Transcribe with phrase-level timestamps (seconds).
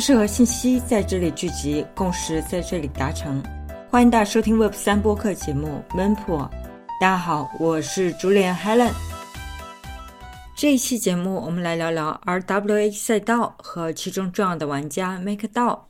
[0.00, 3.42] 知识和信息在这里聚集，共识在这里达成。
[3.90, 6.38] 欢迎大家收听 Web 三播客节目《门谱》。
[6.98, 8.90] 大家好，我是主理人 Helen。
[10.56, 15.80] 这一期节目，我们来聊聊 RWA 赛道和其中重要的玩家 MakerDAO。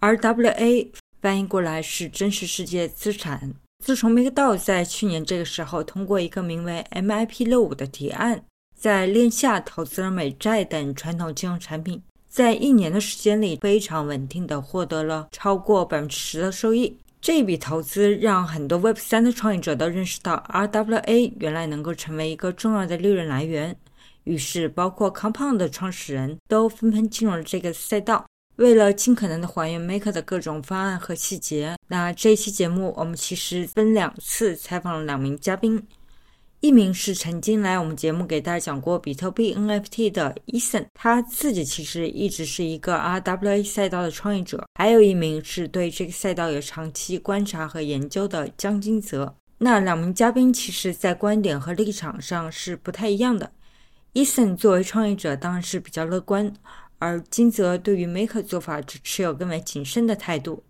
[0.00, 0.88] RWA
[1.20, 3.52] 翻译过来是真实世界资产。
[3.84, 8.42] 自从 MakerDAO 在去年这个时候通过一个名为 MIP65 的提案，
[8.74, 12.02] 在链下投资了美债等传统金融产品，
[12.38, 16.96] 在一年的时间里非常稳定的获得了超过百分之十的收益。
[17.20, 23.76] 这笔投资让很多 Web 三的创业者都认识到 RWA 原来能够成为一个重要的利润来源。
[24.22, 28.24] 于是，包括 Compound 的创始人都纷纷进入了这个赛道。
[28.54, 35.84] 为了尽可能的还原 Maker 的各种方案和细节，那这一期节目我们其实分两次采访了两名嘉宾，
[36.60, 49.36] 一名是曾经来我们节目给大家讲过比特币 NFT 的 Eason，他自己其实一直是一个 RWA 赛道的创业者；还有一名是对这个赛道有长期观察和研究的江金泽。
[49.58, 53.52] 那两名嘉宾其实在观点和立场上是不太一样的。
[54.14, 56.52] Eason 作为创业者当然是比较乐观，
[56.98, 60.64] 而金泽对于 Maker 做法只持有更为谨慎的态度。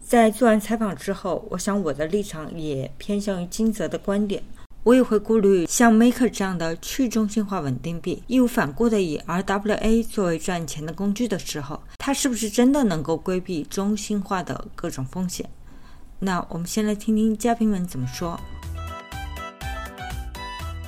[0.00, 4.42] 在做完采访之后，我想我的立场也偏向于金泽的观点。
[4.84, 15.48] 我也会顾虑像 Maker 这样的去中心化稳定币，义无反顾的以 RWA 作为赚钱的工具的时候，它是不是真的能够规避中心化的各种风险？
[16.18, 18.38] 那我们先来听听嘉宾们怎么说。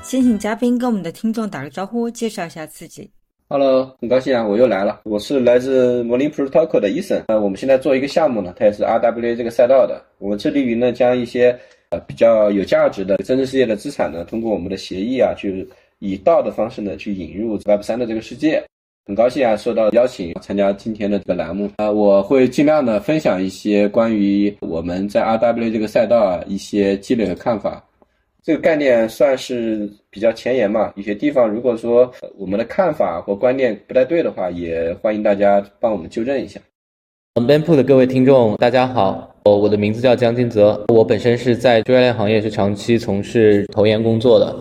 [0.03, 3.11] 先请嘉宾跟我们的听众打个招呼，介绍一下自己。
[3.49, 5.01] Hello，很高兴啊，我又来了。
[5.05, 7.23] 我是来自魔灵 Protocol 的 Eason。
[7.29, 10.05] 呃，我们现在做一个项目呢，它也是 RWA 这个赛道的。
[10.19, 11.59] 我们致力于呢，将一些
[12.07, 15.67] 比较有价值的真实世界的资产呢，通过我们的协议啊，去
[15.99, 18.63] 以道的方式呢，去引入 Web 三的这个世界。
[19.07, 21.71] 很高兴啊，受到邀请参加今天的这个栏目。
[21.77, 27.85] 啊，我会尽量的分享一些关于我们在 RW 这个赛道啊一些积累和看法。
[28.43, 36.61] 这个概念算是比较前沿嘛，有些地方如果说我们的看法或观念不太对的话，也欢迎大家帮我们纠正一下。
[37.35, 44.53] Ben 铺的各位听众，大家好，我我的名字叫江金泽，我本身是在区块链行业是长期从事投研工作的，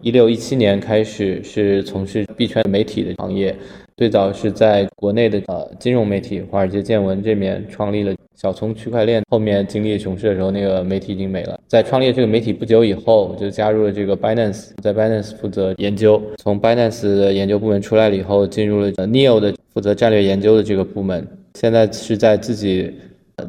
[0.00, 3.54] 一六一七年开始是从事币圈媒体的行业。
[3.96, 11.60] 最早是在国内的呃金融媒体《华尔街见闻》这面创立了小聪区块链，后面经历熊市的时候，那个媒体已经没了。
[11.68, 16.20] 在创立这个媒体不久以后，我就加入了这个 Binance，在 Binance 负责研究。
[16.38, 21.24] 从 Binance 的研究部门出来了以后，进入了 Neo 的负责战略研究的这个部门。
[21.54, 22.92] 现在是在自己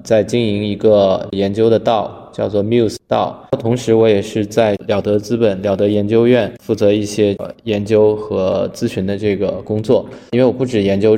[0.03, 2.19] 在经营一个研究的道。
[2.33, 10.09] 叫做 Muse 道，同时我也是在了得资本、了得研究院负责一些研究和咨询的这个工作。
[10.31, 11.15] 因为我不止研究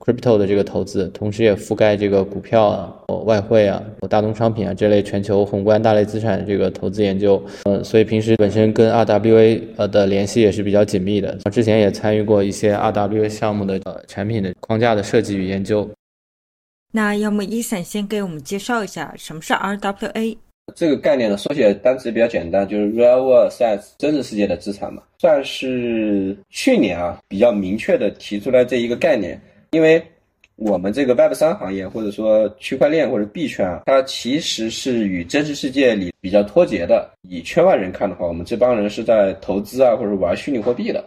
[0.00, 2.92] crypto 的这个投资，同时也覆盖这个股票啊、
[3.26, 7.40] 外汇啊、大宗商品啊这类全球宏观大类资产的这个投资研究。
[7.62, 11.32] 嗯，所以平时本身跟 RWA 呃的联系也是比较紧密的。
[11.52, 15.88] 之前也参与过一些 RWA 项目的呃产品的框架的设计与研究。
[16.96, 20.34] 那要么伊森先给我们介绍一下什么是 RWA？
[20.74, 29.38] 这个概念的缩写单词比较简单，就是 Real World Assets，真实世界的资产嘛，算是去年啊比较明确的提出来这一个概念。
[29.72, 30.02] 因为
[30.54, 37.10] 我们这个 Web 三行业或者说区块链或者币圈啊，它其实是与真实世界里比较脱节的。
[37.28, 41.04] 以圈外人看的话，我们这帮人是在投资啊或者玩虚拟货币的，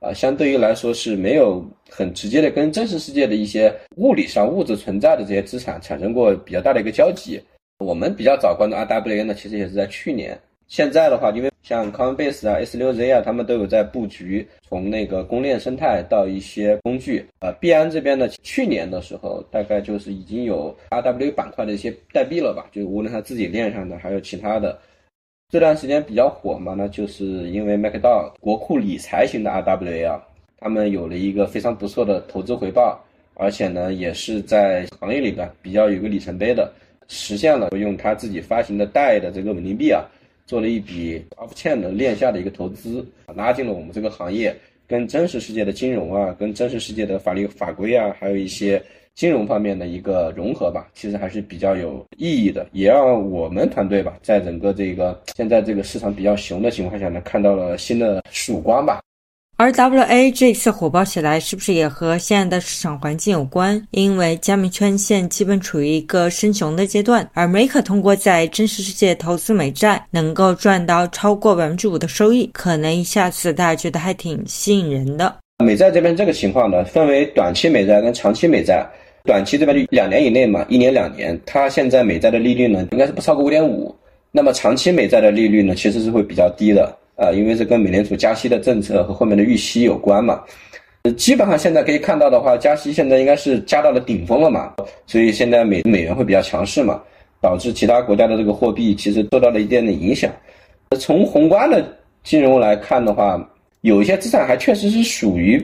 [0.00, 7.40] 啊，相对于来说是没有很直接的跟真实世界的一些物理上物质存在的这些资产产生过比较大的一个交集。
[7.78, 10.38] 我们比较早关注 RWA 呢，其实也是在去年。
[10.68, 17.26] 现在的话，因为像 Coinbase 啊、S6Z 啊，他们都有在布局，从那个公链生态到一些工具。
[17.40, 22.66] 呃，币安这边呢，去年的时候大概就是已经有 RWA 板块的一些代币了吧？
[22.70, 24.78] 就无论它自己链上的，还有其他的。
[25.50, 30.22] 这段时间比较火嘛，那就是因为 MakerDAO 国库理财型的 RWA 啊，
[30.58, 33.02] 他们有了一个非常不错的投资回报，
[33.32, 36.70] 而且呢，也是在行业里边比较有个里程碑的。
[37.10, 40.04] 实现了用他自己发行的贷的这个稳定币啊，
[40.44, 43.02] 做了一笔 off chain 的链下的一个投资，
[43.34, 44.54] 拉进了我们这个行业，
[44.86, 48.82] 跟真实世界的金融啊，跟真实世界的法律法规啊，还有一些
[49.18, 59.00] 金融方面的一个融合吧，其实还是比较有意义的，也让我们团队吧，在整个这个现在这个市场比较熊的情况下呢，看到了新的曙光吧。
[59.56, 63.84] 而 WA 这次火爆起来，是不是也和现在的市场环境有关？
[63.90, 75.38] 因为加密圈现基本处于一个升熊的阶段，而 Maker 通过在真实世界投资美债，能够赚到超过百分之五的收益，可能一下子大家觉得还挺吸引人的。
[75.64, 78.88] 美债这边这个情况呢，分为短期美债跟长期美债。
[79.28, 83.94] 短期这边就两年以内嘛，一年两年，它现在美债的利率呢，应该是不超过五点五。
[84.32, 90.42] 那么长期美债的利率呢，其实是会比较低的啊，因为是跟美联储加息的政策和后面的预期有关嘛。
[91.18, 94.72] 基本上现在可以看到的话，加息现在应该是加到了顶峰了嘛，
[95.06, 96.98] 所以现在美美元会比较强势嘛，
[97.42, 100.32] 导致其他国家的这个货币其实受到了一定的影响。
[100.98, 101.86] 从宏观的
[102.24, 103.38] 金融来看的话，
[103.82, 105.62] 有一些资产还确实是属于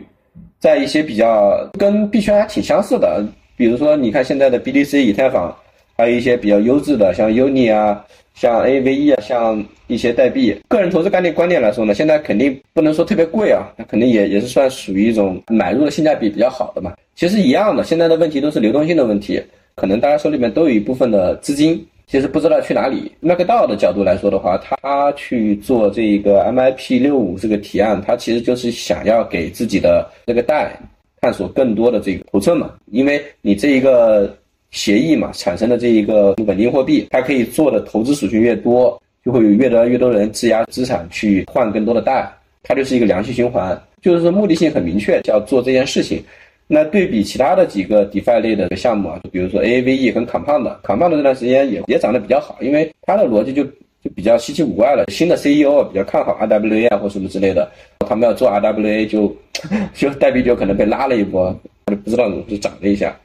[0.58, 3.22] 在一些比较跟币圈还挺相似的，
[3.56, 5.54] 比如说你看现在的 BTC 以太坊，
[5.96, 8.04] 还有一些比较优质的像 UNI 啊。
[8.34, 16.92] 像 AVE 啊，像一些代币，个人投资概念观点来说呢，现在肯定不能说特别贵啊，那肯定也也是算属于一种买入的性价比比较好的嘛。
[17.14, 19.40] 其实一样的，现在的问题都是流动性的问题，
[19.76, 23.12] 可能大家手里面都有一部分的资金，其实不知道去哪里。
[23.20, 30.76] 麦克道的角度来说的话，他去做这个 MIP 六五这个提案，他其实就是想要给自己的这个贷
[31.24, 34.36] 探索更多的这个头寸嘛，因为你这一个。
[34.74, 42.28] 协议嘛产生的这一个稳定货币，它可以做的投资属性越多，就会有越多越多人质押资产去换更多的贷，
[42.60, 46.20] 它就是一个良性循环，就是说目的性很明确，要做这件事情。
[46.66, 53.64] 那对比其他的几个 DeFi 类的项目啊，就比如说 AAVE 跟 Compound，Compound 这段时间也也涨得比较好，因为它的逻辑就
[54.04, 55.06] 就比较稀奇古怪了。
[55.08, 57.68] 新的 CEO 比较看好 RWA 或什么之类的，
[58.00, 59.34] 他们要做 RWA 就
[59.94, 63.16] 就代币就可能被拉了一波，就不知道怎么就涨了一下。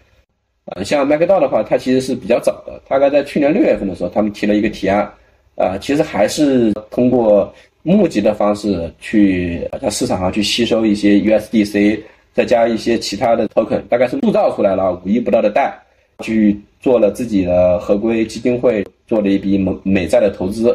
[0.65, 5.11] 啊，像麦克道的话，它其实是比较早的，大概在去年六月份的时候，他们提了一个提案，
[5.55, 7.51] 啊，其实还是通过
[7.81, 11.99] 募集的方式去在市场上去吸收一些 USDC，
[12.33, 15.77] 再加一些其他的 token，大概是铸造出来了五亿不到的贷，
[16.19, 20.69] 去做了自己的合规基金会，做了一笔美美债的投资，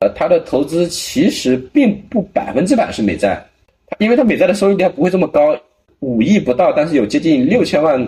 [0.00, 3.42] 呃，它的投资其实并不百分之百是美债，
[3.98, 5.56] 因为它美债的收益率不会这么高，
[6.00, 8.06] 五亿不到，但是有接近六千万。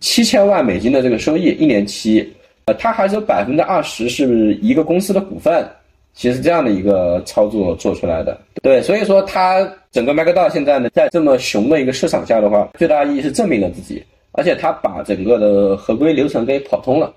[0.00, 2.30] 七千万美金的这个收益，一年期，
[2.66, 5.66] 呃，它还是有百分之二十是一个公司的股份，
[6.12, 17.10] 其实这样的一个操作做出来的，对，所以说它整个麦克道现在呢，在这么熊的一个市场下的话，最大意义是证明了自己，而且它把整个的合规流程给跑通了，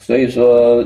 [0.00, 0.82] 所以说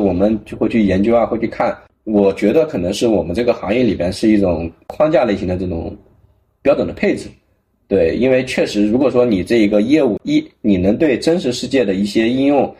[0.00, 5.96] 我们就会去研究啊，会去看，我觉得可能是我们这个行业里边是一种框架类型的这种
[6.62, 7.28] 标准的配置。
[7.88, 12.74] 对，因为确实，如果说你这一个业务一，你能对真实世界的一些应用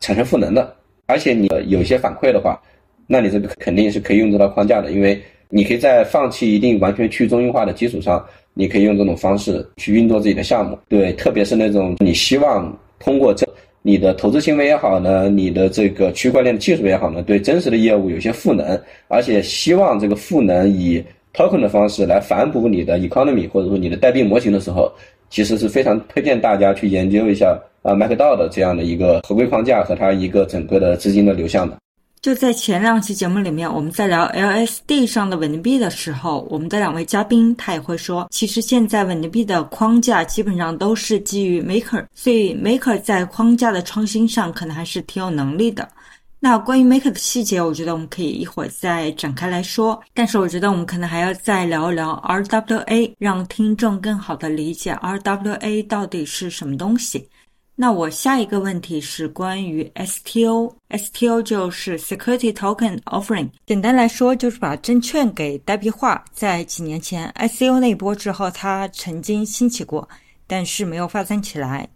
[0.00, 0.74] 产生赋能的，
[1.06, 2.60] 而且你有一些反馈的话，
[3.06, 5.18] 那你这个肯定是可以用这套框架的，因为
[5.48, 10.78] 你可以在放弃一定完全去中心化的基础上，你可以用这种方式去运作自己的项目。
[10.88, 13.48] 对，特别是那种你希望通过这
[13.82, 21.02] 你的投资行为也好呢，你的这个区块链的技术也好呢，对真实的业务有些赋能，而且希望这个赋能以。
[21.32, 24.92] token 的方式来反哺你的 economy 或者说你的代币模型的时候，
[25.28, 31.76] 其实是非常推荐大家去研究一下啊 MacDao 的这样的一个合规框架和它一个整个的资金的流向的。
[32.22, 45.88] 就在前两期节目里面，我们在聊 LSD 上的稳定币的时候，我们的两位嘉宾他也会说，其实现在稳定币的框架基本上都是基于 Maker，所以 Maker 在框架的创新上可能还是挺有能力的。
[46.38, 49.98] 那关于 Maker 的细节，我觉得我们可以一会儿再展开来说。
[50.12, 57.26] 但是我觉得我们可能还要再聊一聊 RWA，让听众更好的理解 RWA 到底是什么东西。
[57.82, 66.22] 那我下一个问题是关于 STO，STO 就是 Security Token Offering，简单来说就是把证券给代币化。
[66.30, 70.06] 在几年前 ICO 那一波之后，它曾经兴起过，
[70.46, 71.88] 但是没有发展起来。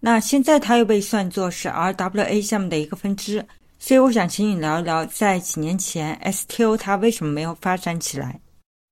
[0.00, 3.44] 那现在它又被算作是 RWA 项目的一个分支。
[3.78, 8.40] 所以我想请你聊一聊，在几年前，STO 它为什么没有发展起来？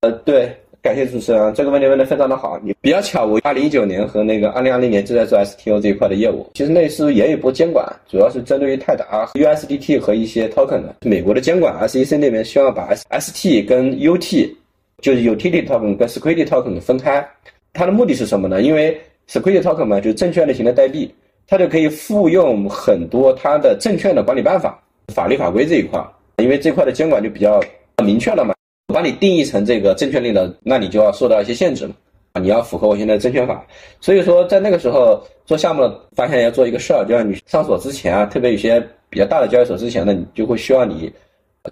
[0.01, 0.55] 呃，对，
[0.85, 2.59] 感谢主持人，这个问题问的非常的好。
[2.61, 6.47] 你比较巧，我二零一九年和那个二零二零年就在做 STO 这一块的业务。
[6.53, 10.95] 其实那时候也有一波监管，主要是针对于泰达、USDT 和一些 token 的。
[11.01, 14.55] 美国的监管 SEC 那边希望把 ST 跟 UT，
[15.01, 17.27] 就是 Utility Token 跟 Security Token 分开。
[17.73, 18.61] 它的目的是什么呢？
[18.61, 18.95] 因为
[19.27, 21.11] Security Token 嘛，就是证券类型的代币。
[21.47, 24.79] 它就可以复用很多它的证券的管理办法、
[25.11, 25.99] 法律法规这一块，
[26.37, 27.59] 因为这块的监管就比较
[28.03, 28.53] 明确了嘛。
[28.95, 31.93] 把你定义成这个证券类的，那你就要受到一些限制嘛。
[32.31, 33.61] 啊，你要符合我现在证券法。
[33.99, 41.11] 所以说，在那个时候做项目的发现要做一个事儿，就像你上锁之前啊，特别有些比较大的交易所之前呢，你就会需要你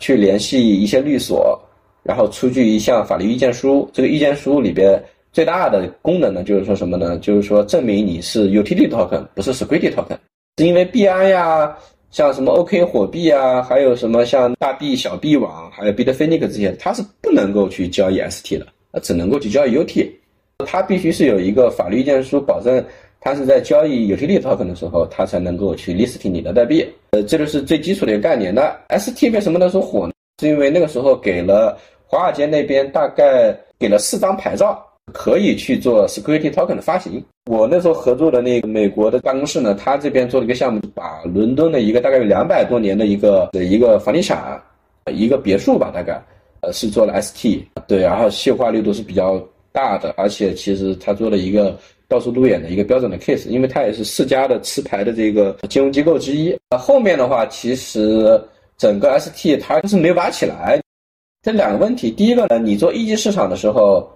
[0.01, 1.57] 去联系一些律所，
[2.03, 3.89] 然后出具一项法律意见书。
[3.93, 5.01] 这个意见书里边。
[5.33, 7.17] 最大的功能呢，就是说什么呢？
[7.17, 10.15] 就是说证明你是 utility token，不是 security token。
[10.59, 11.75] 是因为币安呀，
[12.13, 20.08] 像什么 OK 火币啊，还有什么像大币、小币网，还有 Bitfinex 这些，它是不能够去交易 ST 的，它只能够去交易 UT。
[20.63, 22.86] 它必须是有一个法律意见书，保证
[23.20, 26.88] 它是在交易 utilit token 的时候，它才能够去 listing 你的代币。
[27.13, 28.53] 呃，这就是最基础的一个概念。
[28.53, 30.13] 那 ST 为什么那时候火呢？
[30.39, 37.24] 是因为那个时候给了华尔街那边大概给了四张牌照，可以去做 security token 的发行。
[37.51, 44.62] 我那时候合作的那个美国的办公室呢，他这边做了一个项目，把伦敦的一个大概有两百多年的一个的一个房地产，
[45.12, 46.24] 一个别墅吧，大概，
[46.62, 49.38] 呃，是做了 ST，对，然后细化力度是比较
[49.72, 51.77] 大的，而且其实他做了一个。
[52.10, 56.55] 到处路演的一个标准的 case，因为它也是四家的持牌的这个金融机构之一。
[56.77, 58.39] 后面的话，其实
[58.77, 60.79] 整个 ST 它是没有拔起来。
[61.41, 64.07] 这两个问题，第一个呢，你做一级市场的时候，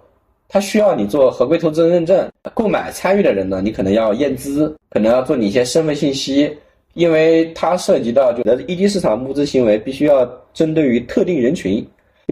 [0.48, 6.50] 它需要你做合规投资人认证，购买参与的人呢，你可能要验资，可能要做你一些身份信息，
[6.94, 11.86] 因为它涉及到就一级市场募资行为必须要针对于特定人群。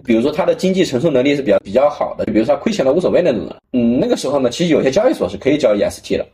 [0.05, 3.55] 比如说他的经济承受能力是比较比较好的，比如说他亏钱了无所谓那种的。
[3.73, 6.25] 嗯，那个时候呢，其实有些交易所是可以交易 ST 的，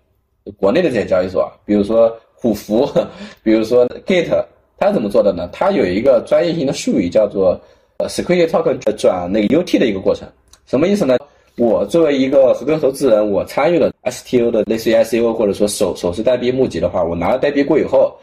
[0.58, 2.86] 国内的这些交易所，比如说虎符，
[3.42, 4.44] 比如说 Gate，
[4.78, 5.50] 它怎么做的呢？
[5.54, 7.58] 它有一个专业性的术语叫做
[8.00, 10.28] 呃 Security Token 转那个 UT 的一个过程，
[10.66, 11.18] 什么意思呢？
[11.58, 18.16] 我作为一个合格投资人，我参与了 STO 的类似于 ICO 或者说首首次代币募集的话，我拿了代币过以后，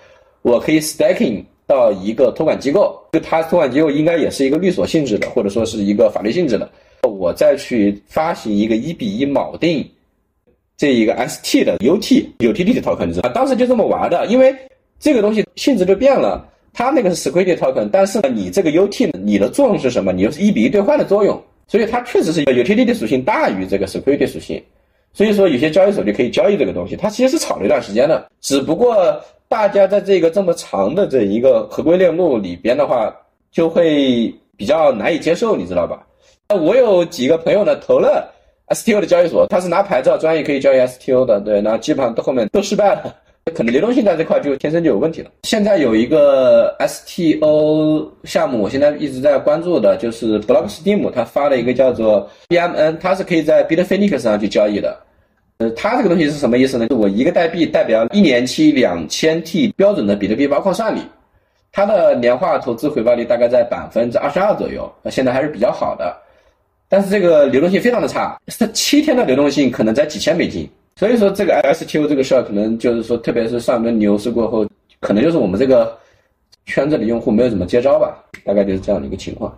[0.42, 1.44] 我可以 Staking。
[1.66, 6.68] 到一个托管机构，就它托管机构应该也是一个律所性质的，或者说是一个法律性质的，
[7.08, 9.88] 我再去发行一个一比一锚定
[10.76, 14.52] 这一个 ST 的 UT utility token 啊，当时就这么玩的，因为
[14.98, 20.12] 这个东西性质就变了，它那个是 security token，但是呢，你这个 UT 你的作用是什么？
[20.12, 24.60] 你又是一比一兑换的作用，所以它确实是 utility 属性大于这个 security 属性，
[25.14, 29.18] 所以说有些交易所就可以交易这个东西，它其实是炒了一段时间的，只不过。
[29.50, 33.12] 大家在这个这么长的这一个合规链路里边的话，
[33.50, 36.06] 就会比较难以接受，你知道吧？
[36.48, 38.32] 那我有几个朋友呢，投了
[38.68, 43.12] STO 的交易所，他是拿牌照专业可以交易 STO 的，对，那基本上到后面都失败了，
[43.54, 45.30] 可能流动性在这块就天生就有问题了。
[45.42, 54.96] 现在有一个 STO 项目，我现在一直在关注的，就是 Blockstream，他发了一个叫做 BMN，它是可以在 Bitfinex 上去交易的。
[55.58, 56.86] 呃，它这个东西是什么意思呢？
[56.88, 61.00] 就我一个代币代表一年期两千 T 标准的比特币挖矿算力，
[61.72, 66.16] 它的年化投资回报率大概在百分之二十二左右，那现在还是比较好的。
[66.88, 70.68] 但是这个流动性非常的差，它七天的流动性可能在几千美金。
[71.00, 74.66] 所以说这个 STO 这个事儿，可能就是说，特别是上轮牛市过后，
[75.00, 75.96] 可能就是我们这个
[76.66, 79.50] 圈子里用户没有怎么接招吧，大概就是这样的一个情况。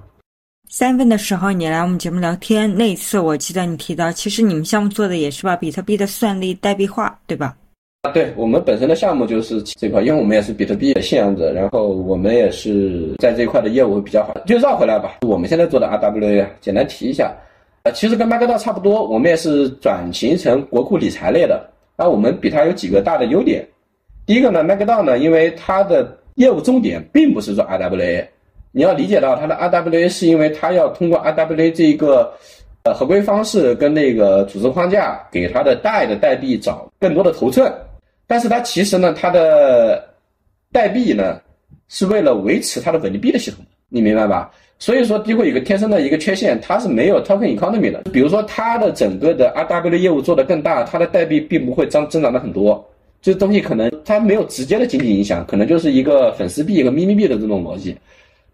[0.71, 7.57] 三份的时候，你来我们节目聊天，那一次我记得你提到，其实你们项目做的也是把比特币的算力代币化，对吧？
[8.03, 14.33] 啊，对我们本身的项目就是这块，因为我们也是比特币的信仰者，然后我们也是在这一块的业务比较好。
[14.47, 17.35] 就绕回来吧，我们现在做的 RWA，简单提一下，
[17.85, 21.69] 呃，其实跟麦格道差不多，我们也是转型成国库理财类的。
[21.97, 23.67] 那我们比它有几个大的优点，
[24.25, 28.27] 第一个呢麦格道呢，因为它的业务重点并不是做 RWA。
[28.71, 32.33] 你要理解到它的 RWA 是因为它要通过 RWA 这一个
[32.85, 37.71] 呃合规方式跟那个组织框架给它的代的代币找更多的头寸，
[38.27, 40.03] 但是它其实呢它的
[40.73, 41.39] 代币呢
[41.89, 43.63] 是为了维持它的稳定币的系统，
[43.93, 44.51] 你明白吧？
[44.79, 48.03] 所以说它会有个天生的一个缺陷，它是没有 token economy 的。
[48.13, 52.85] 比如说它的整个的 RW 业务做得更大，它的代币并不会增增长的很多，
[53.21, 57.95] 这东西可能它没有直接的经济影响，可能就是一个粉丝币一个咪咪币的这种逻辑。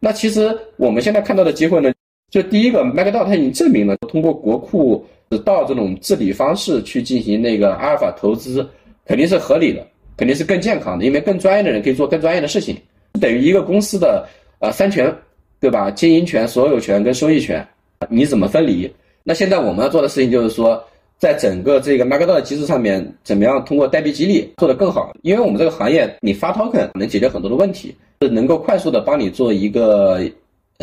[0.00, 1.90] 那其实我们现在看到的机会呢，
[2.30, 5.02] 就第一个，MakerDAO 它已经证明了，通过国库
[5.44, 8.68] 到这种治理方式去进行那个阿尔法投资，
[9.06, 12.76] 肯定是合理的，肯定是更健康的，因为更专业的人可以做更专业的事情，
[13.18, 14.26] 等于一个公司的
[14.60, 15.14] 呃三权，
[15.60, 15.90] 对吧？
[15.90, 17.66] 经营权、所有权跟收益权，
[18.08, 18.90] 你怎么分离？
[19.22, 20.82] 那现在我们要做的事情就是说，
[21.18, 25.12] 在整个这个 MakerDAO 的机制上面，怎么样通过代币激励做得更好？
[25.22, 27.94] 因为我们这个行业，你发 Token 能解决很多的问题。
[28.20, 30.20] 是能够快速的帮你做一个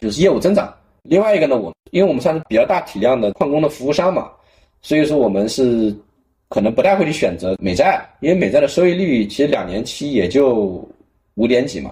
[0.02, 0.74] 就是业务增长。
[1.04, 4.30] 另外一个呢，我因为我们算是比较大体量的矿工的服务商嘛，
[4.82, 5.94] 所以说我们是
[6.48, 10.88] 可能不太会去选择美债，因为美债的收益率其实两年期也就
[11.34, 11.92] 五点几嘛。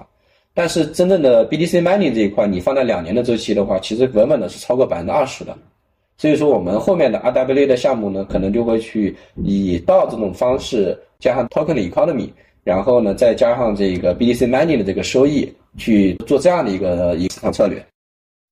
[0.53, 5.57] 但是真正的 BTC mining 这一块，你放在两年的周期的话，其实稳稳的是超过百分之二十的。
[6.17, 12.29] 所以说我们后面的 RWA 的项目呢，可能就会去以到这种方式加上 token 的 economy。
[12.63, 17.85] 然后呢，再加上这个 BTC mining 的这个收益，去做这样的一个一个市场策略。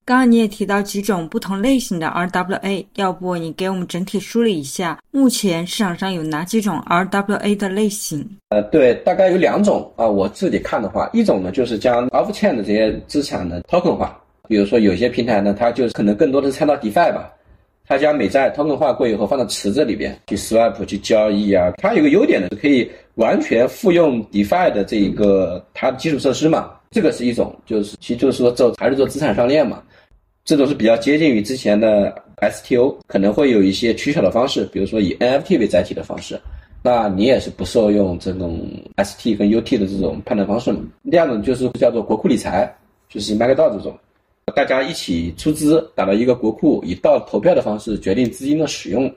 [0.03, 8.27] 刚刚你也提到几种不同类型的 RWA，要不你给我们整体梳理一下，目前市场上有哪几种 RWA 的类型？
[8.49, 10.07] 呃，对，大概有两种啊。
[10.07, 17.31] 我自己看的话，一种呢就是将 off chain 的这些资产呢 token 化，比如说有些平台呢，它就是可能更多的是参照 DeFi 吧。
[17.87, 21.71] 它将美债 token 化过以后放到池子里边去 swap 去交易啊。
[21.77, 26.71] 它有个优点呢，是可以完全复用 DeFi 的这一个它的基础设施嘛。
[26.89, 29.81] 这个是一种，就是其实就是说做还是做资产上链嘛。
[30.51, 36.37] 这种是比较接近于之前的 STO，可能会有一些取巧的方式，比如说以 NFT 为载体的方式。
[36.83, 38.59] 那你也是不受用这种
[38.97, 40.81] ST 跟 UT 的这种判断方式嘛？
[41.09, 42.69] 第二种就是叫做国库理财，
[43.07, 43.97] 就是 MakerDAO 这种，
[44.53, 49.09] 大家一起出资打造一个国库，以到投票的方式决定资金的使用，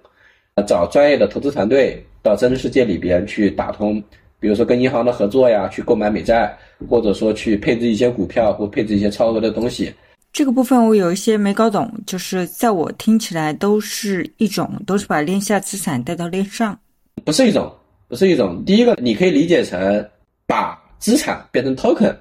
[0.69, 4.01] 找专业的投资团队到真实世界里边去打通，
[4.39, 6.57] 比如说跟银行的合作呀，去购买美债，
[6.89, 9.93] 或者说去配置一些股票或配置一些超额的东西。
[10.35, 16.77] 这个部分我有一些没搞懂，就是在我听起来都是一种，都是把链下资产带到链上。
[17.25, 17.73] 不是一种，
[18.09, 18.61] 不是一种。
[18.65, 20.05] 第一个，你可以理解成
[20.45, 22.13] 把资产变成 token，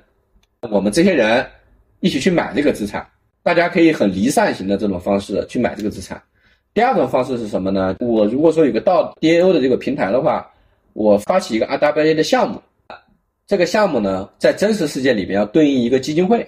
[0.69, 1.43] 我们这些人
[2.01, 3.03] 一起去买这个资产，
[3.41, 6.21] 大家可以很离散型的这种方式去买这个资产。
[6.71, 7.95] 第二种方式是什么呢？
[7.99, 10.47] 我如果说有个到 DAO 的这个平台的话，
[10.93, 12.61] 我发起一个 RWA 的项目，
[13.47, 16.47] 这个项目呢，在真实世界里边要对应一个基金会。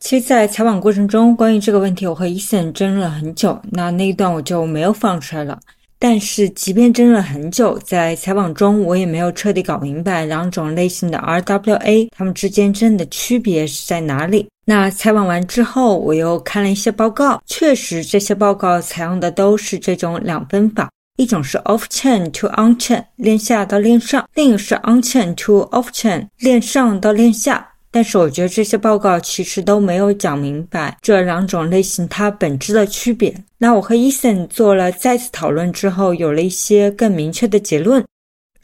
[0.00, 5.58] 其实，在采访过程中，关于这个问题，我和 Eason 争论了很久，那那一段我就没有放出来了。
[5.98, 14.48] 但是，即便争论很久，在采访中我也没有彻底搞明白两种类型的 RWA 它们之间真的区别是在哪里。
[14.64, 27.67] 那采访完之后，我又看了一些报告，确实这些报告采用的都是这种两分法，一种是 off chain to on chain 链下到链上，另一个是 on chain to off chain 链上到链下。
[27.90, 33.34] 但是我觉得这些报告其实都没有讲明白这两种类型它本质的区别。
[33.56, 38.04] 那我和 Ethan 做了再次讨论之后，有了一些更明确的结论。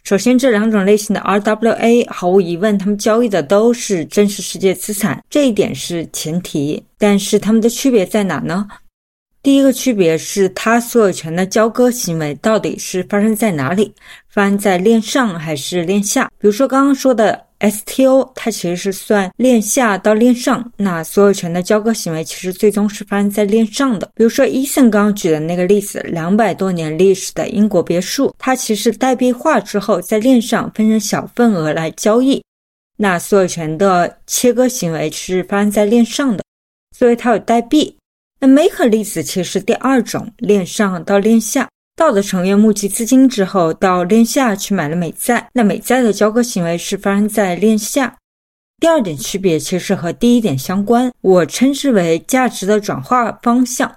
[0.02, 6.84] 首先，这两种类型的 RWA 毫无疑问，他们交易的都是真实世界资产，这一点是前提。
[6.98, 8.68] 但是它们的区别在哪呢？
[9.42, 13.94] 第一个区别是它所有权的交割行为到底是发生在哪里？
[14.28, 16.30] 发生在链上还是链下？
[16.38, 17.42] 比如说刚刚说的。
[17.70, 24.11] STO 它其实是算链下到链上，那所有权的交割行为其实最终是发生在链上的。
[24.14, 32.42] 比如说伊森刚刚举的那个例子，两百多年历史的英国别墅，它其实代币化之后在链上分成小份额来交易，
[32.96, 36.44] 那所有权的切割行为是发生在链上的，
[36.96, 37.96] 所以它有代币。
[38.40, 41.66] 那 Maker 例子其实是第二种，链上到链下。
[41.96, 45.48] 道的成员募集资金之后，到链下去买了美债。
[45.52, 48.16] 那美债的交割行为是发生在链下。
[48.80, 53.90] 第二点区别其实和第一点相关，我称之为价值的转化方向。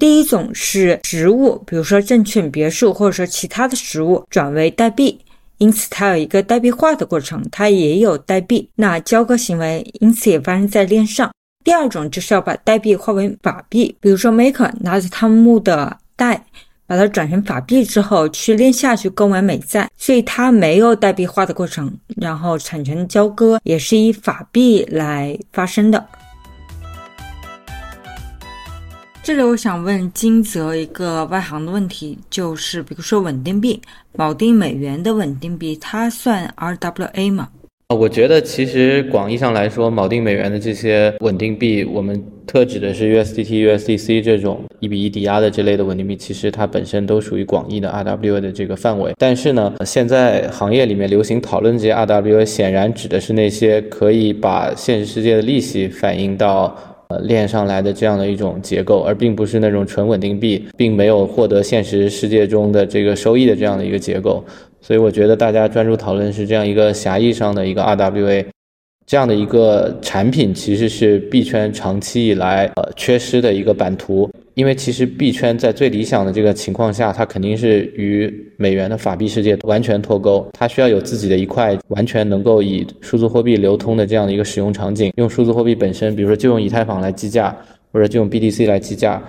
[0.00, 5.20] 第一种是实物，比如说证券、别墅，或者说其他的实物转为代币，
[5.58, 8.68] 因此它有一个代币化的过程，它也有代币。
[8.76, 11.30] 那交割行为因此也发生在链上。
[11.62, 16.46] 第二种就是要把代币化为法币，比如说 Maker 拿着他们募的贷。
[16.94, 26.06] 把它转成法币之后，去链下去购买美债，所以它没有代币化的过程，然后产权交割也是以法币来发生的。
[29.24, 33.82] 这里我想问金泽一个外行的问题，就是比如说稳定币，
[34.16, 37.48] 锚定美元的稳定币，它算 RWA 吗？
[37.88, 49.12] 啊，我觉得其实广义上来说，锚定美元的这些稳定币，我们特指的是 USDT、USDC 这种一比一抵押的这类的稳定币，其实它本身都属于广义的 RWA 的这个范围。
[49.18, 56.74] 但是呢，现在行业里面流行讨论这些 RWA，显然指的是那些可以把现实世界的利息反映到
[57.08, 64.42] 呃链上来的这样的一种结构，而并不是那种纯稳定币，并没有获得现实世界中的这个收益的这样的一个结构。
[64.86, 68.44] 所以我觉得大家专注讨论是这样一个狭义上的一个 RWA，
[69.06, 74.30] 这样的一个产品其实是币圈长期以来呃缺失的一个版图。
[74.52, 87.56] 因为其实币圈在最理想的这个情况下，它肯定是与美元的法币世界完全脱钩，它需要有自己的一块完全能够以数字货币流通的这样的一个使用场景，用数字货币本身，比如说就用以太坊来计价，
[87.90, 89.20] 或者就用 BTC 来计价。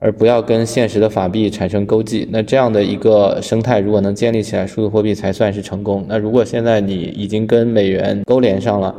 [0.00, 6.04] 而不要跟现实的法币产生勾稽，那这样的一个生态如果能建立起来，数字货币才算是成功。
[6.08, 8.94] 那如果现在你已经跟美元勾连上了，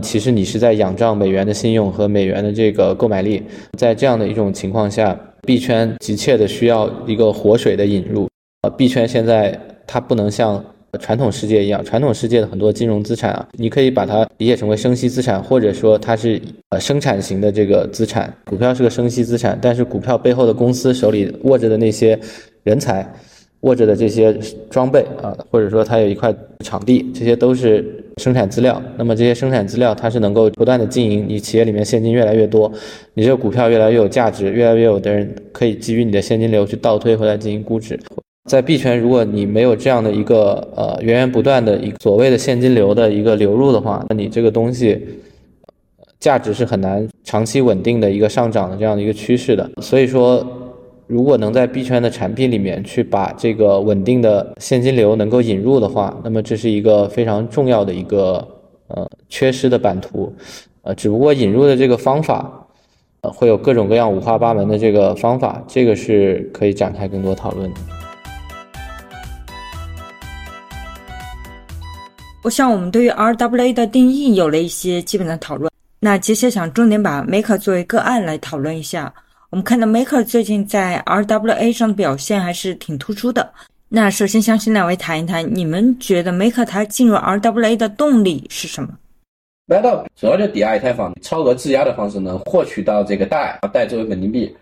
[0.00, 3.42] 其实你是在仰仗美元的信用和美元的这个购买力。
[3.76, 8.28] 在这样的一种情况下，币圈急切的需要一个活水的引入。
[8.62, 10.64] 呃，币圈现在它不能像。
[10.98, 18.32] 传统世界一样，传统世界的很多金融资产啊，你可以把它理解成为生息资产，或者说它是呃生产型的这个资产。
[18.44, 22.18] 股票是个生息资产，但是股票背后的公司手里握着的那些
[22.62, 23.06] 人才，
[23.60, 24.36] 握着的这些
[24.70, 28.80] 装备啊，或者说它有一块场地，这些都是生产资料。
[28.96, 32.70] 那么这些生产资料它是能够不断的经营，你企业里面现金越来越多，
[33.14, 37.98] 你这个股票越来越有价值，越来越有的人可以基于你的现金流去倒推回来进行估值。
[38.48, 45.00] 在币圈，如果你没有这样的一个呃源源不断的一个所谓的现金流的一个流入的话，那你这个东西
[46.20, 49.70] 价值是很难长期稳定的一个上涨的这样的一个趋势的。
[49.80, 50.46] 所以说。
[51.06, 58.42] 如果能在币圈的产品里面去把这个稳定的现金流能够引入的话，那么这是一个非常重要的一个
[58.88, 60.32] 呃缺失的版图，
[60.80, 62.66] 呃，只不过引入的这个方法，
[63.20, 68.03] 呃，会有各种各样五花八门的这个方法，这个是可以展开更多讨论的。
[72.44, 79.10] 我想我们对于 RWA 的定义有了一些基本的讨论，那接下来想重点把 Maker 作为个案来讨论一下。
[79.48, 83.50] 我们看到 Maker 最近在 RWA 上的表现还是挺突出的。
[83.88, 88.90] 那首先，相信两位谈一谈，你们觉得 Maker 它进入 RWA 的动力是什么
[89.66, 94.54] ？Maker 主要就抵押以太坊，超额质押的方式呢，获取到这个贷，贷作为稳定币。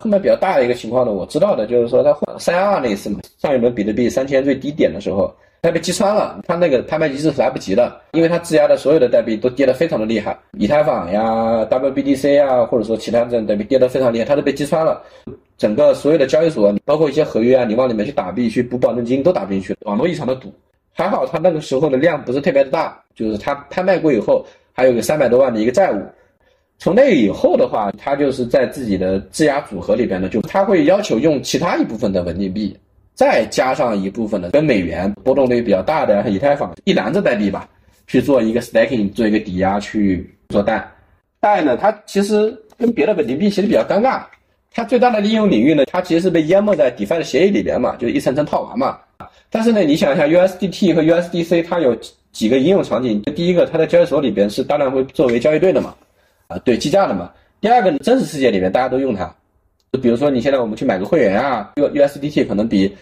[0.00, 5.32] 后面比较大的一个情况呢，我知道的就是说，它三幺二那次嘛，上一轮比特币三千最低点的时候。
[5.60, 15.02] 它被击穿了，它那个拍卖机制是来不及的，因为它质押的所有的代币都跌得非常的厉害，以太坊呀、WBDC 啊，或者说其他这种代币跌得非常厉害，它都被击穿了。
[15.56, 20.52] 整个所有的交易所，包括一些合约啊，你往里面去打币、去补保证金都打不进去，网络异常的堵。
[20.92, 26.00] 还好它那个时候的量不是特别的大，就是它拍卖过以后还有个三百多万的一个债务。
[26.78, 32.76] 从那以后的话，它就是在自己的质押组合里边呢，就它会要求用其他一部分的稳定币。
[33.18, 37.68] 再加上一部分的跟美元波动率比较大的以太坊一篮子代币吧，
[38.06, 40.88] 去做一个 staking，做一个抵押去做贷。
[41.40, 44.22] 贷呢，它其实跟别的稳定币其实比较尴尬，
[44.72, 48.96] 它最大的应用领域呢，它其实是被淹没在 DeFi 的协议里边嘛，就一层层套娃嘛。
[49.50, 51.98] 但是呢，你想一下 USDT 和 USDC 它有
[52.30, 55.92] 几个应用场景，第一个它在交易所里边是当然会作为交易对的嘛，
[56.46, 57.32] 啊对计价的嘛。
[57.60, 59.34] 第二个呢真实世界里面大家都用它。
[59.92, 62.94] 就比如说，你现在我们去买个会员啊，U USDT 可能比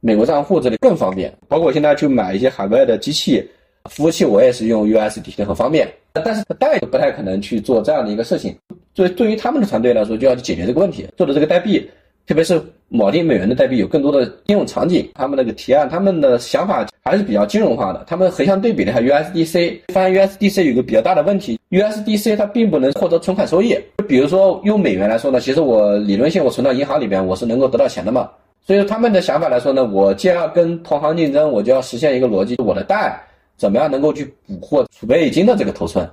[0.00, 1.32] 美国账户这里更方便。
[1.48, 3.42] 包括我现在去买一些海外的机器、
[3.90, 5.90] 服务器，我也是用 USDT 很方便。
[6.12, 8.54] 但是代不太可能去做这样的一个事情。
[8.92, 11.88] 对，对于他们的团队来说，就要去解决这个问题，做的这个代币。
[12.26, 18.04] 特别是锚定美元的代币有更多的应用场景，他们那个提案，他们的想法还是比较金融化的。
[18.06, 23.78] 他们横向对比了一下 USDC，发现 USDC 有个比较大的问题，USDC 它并不能获得存款收益。
[24.08, 28.28] 比如说用美元来说呢，其实我理论性我存到银行里边，我是能够得到钱的嘛。
[28.66, 33.20] 所以说他们的想法来说呢，我既然要跟同行竞争，我就要实现一个逻辑，我的贷
[33.56, 36.08] 怎么样能够去捕获储备金的这个头寸。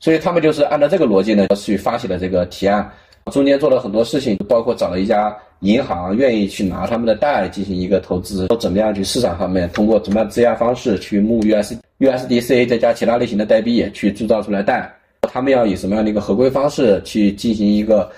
[0.00, 2.90] 所以他们就是按照这个逻辑呢，去发起了这个提案。
[3.32, 14.88] 中间做了很多事情，包括找了一家银行愿意去拿他们的贷进行一个投资，说怎么样去市场上面通过怎么样质押方式去募 US USDC 再加其他类型的代币去铸造出来贷，
[15.22, 18.08] 他们要以什么样的一个合规方式去进行一个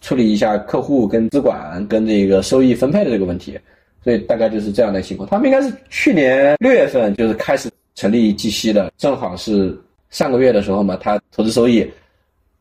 [0.00, 3.58] 处理一下客户跟资管跟这个收益分配的这个问题，
[4.02, 5.28] 所以大概就是这样的情况。
[5.28, 9.78] 他们应该是去年六月份就是开始成立 G 息的，正好是
[10.08, 11.86] 上个月的时候嘛，他投资收益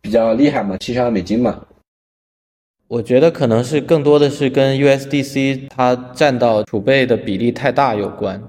[0.02, 1.58] 比较厉害嘛，七千万美金嘛。
[2.88, 8.40] 我觉得可能是更多的是跟 USDC 它占到储备的比例太大有关，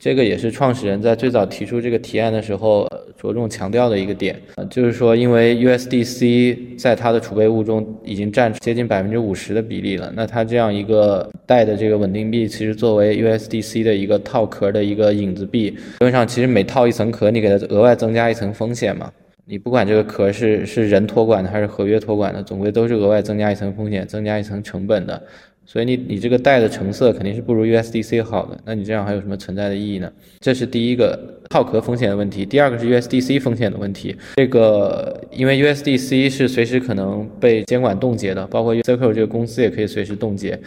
[0.00, 4.36] 这个也是创始人在最早提出这个提案的时候着重强调的一个点，
[4.68, 19.12] 就是说因为 USDC 在它的储备物中已经占接近百分之五十的比例了，那它这样一个带的这个稳定币，其实作为 USDC 的一个套壳的一个影子币，理论上其实每套一层壳，你给它额外增加一层风险嘛。
[19.44, 25.22] 你不管这个壳是是人托管的还是合约托管的，总归都是额外增加一层风险、增加一层成本的。
[25.64, 28.58] 所以你你这个贷的成色肯定是不如 USDC 好的。
[28.64, 30.12] 那你这样还有什么存在的意义呢？
[30.40, 31.16] 这是第一个
[31.48, 32.44] 套壳风险的问题。
[32.44, 34.14] 第二个是 USDC 风险的问题。
[34.36, 40.58] 这个因为 USDC 是随时可能被监管冻结的，包括 Circle 这个公司也可以随时冻结。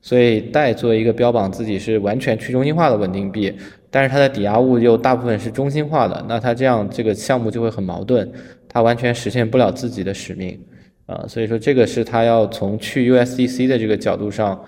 [0.00, 3.52] 所以贷作为一个标榜自己是完全去中心化的稳定币。
[3.94, 8.28] 但是它的抵押物又大部分是中心化的，那它这样这个项目就会很矛盾，
[8.68, 10.60] 它完全实现不了自己的使命，
[11.06, 14.60] 啊，所以说这个是它要从去 USDC 的这个角度上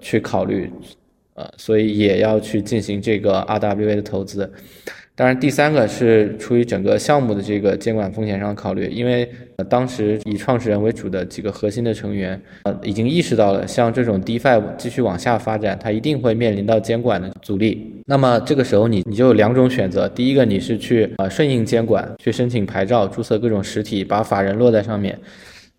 [0.00, 0.70] 去考虑，
[1.34, 4.48] 呃，所以也要去进行这个 RWA 的投资。
[5.20, 18.02] 当然，第三个是出于整个项目的这个监管风险上考虑，因为呃当时以创始人为主的几个核心的成员，呃已经意识到了像这种 DeFi 继续往下发展，它一定会面临到监管的阻力。
[18.06, 25.18] 那么这个时候你你就有两种选择，第一个你是去呃顺应监管，去申请牌照，注册各种实体，把法人落在上面，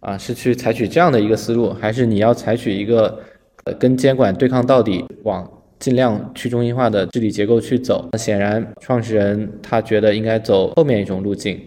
[0.01, 3.19] 啊是去采取这样的一个思路，还是你要采取一个
[3.63, 8.07] 呃跟监管对抗到底，往尽量去中心化的治理结构去走。
[8.13, 11.59] 那显然，创始人他觉得应该走后面一种路径，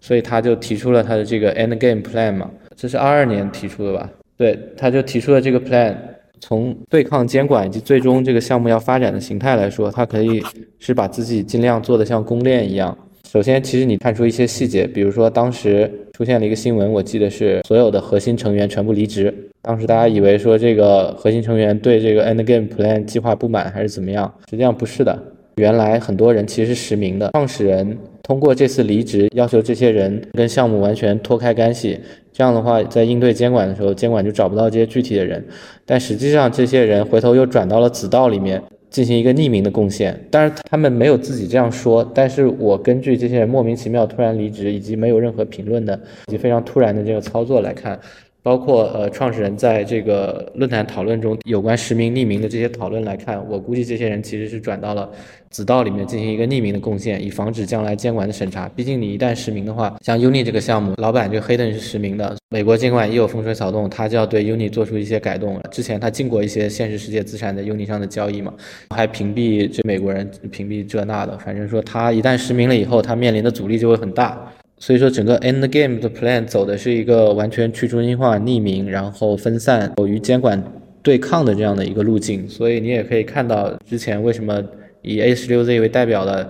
[0.00, 4.10] 所以他就提出了他的这个 End Game Plan 嘛，这是二二年提出的吧？
[4.36, 5.94] 对，他就提出了这个 Plan。
[6.40, 10.42] 从对抗监管以及最终这个项目要发展的形态来说，他可以
[10.80, 12.98] 是把自己尽量做得像公链一样。
[13.30, 19.32] 首先，其实你看出一些细节，比如说当时出现了一个新闻，我记得是所有的核心成员全部离职。
[19.62, 25.16] 当时大家以为说这个核心成员对这个 End Game Plan 计划不满还是怎么样，实际上不是的。
[25.56, 31.98] 原来很多人其实是实名的，创始人通过这次离职，要求这些人跟项目完全脱开干系。
[32.32, 35.44] 这样的话，在应对监管的时候，监管就找不到这些具体的人。
[35.86, 38.62] 但实际上，这些人回头又转到了子道里面。
[38.90, 47.98] 进行一个匿名的贡献，当然他们没有自己这样说，但是我根据这些人莫名其妙突然离职，以及没有任何评论的，以及非常突然的这个操作来看，
[48.42, 55.10] 包括呃创始人在这个论坛讨论中有关实名匿名的这些讨论来看，我估计这些人其实是转到了。
[55.50, 58.66] 子道里面进行一个匿名的贡献，以防止将来监管的审查。
[58.70, 65.60] 毕竟你一旦实名的话，像 Uni 这个项目，老板就黑灯是实名的，美国监管一有风吹草动，他就要对 Uni 做出一些改动了。
[65.70, 68.54] 之前他进过一些现实世界资产在 Uni 上的交易嘛，
[68.94, 71.36] 还屏蔽这美国人，屏蔽这那的。
[71.36, 74.50] 反正说他一旦实名了以后，他面临的阻力就会很大。
[74.82, 80.60] 所以说整个 End Game 的 Plan 走的是一个完全去中心化、匿名，然后分散与监管
[81.04, 82.48] 对抗的这样的一个路径。
[82.48, 84.60] 所以你也可以看到之前为什么。
[85.04, 86.48] 以 A 十六 Z 为代表的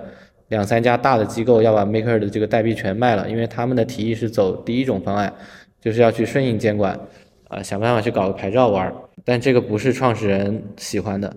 [0.48, 5.32] 两三家大的机构要把 Maker 的这个代币全卖了，因为他们的提议是走第一种方案，
[5.80, 7.00] 就是要去顺应监管，
[7.48, 8.92] 啊，想办法去搞个牌照玩。
[9.24, 11.34] 但这个不是创始人喜欢的，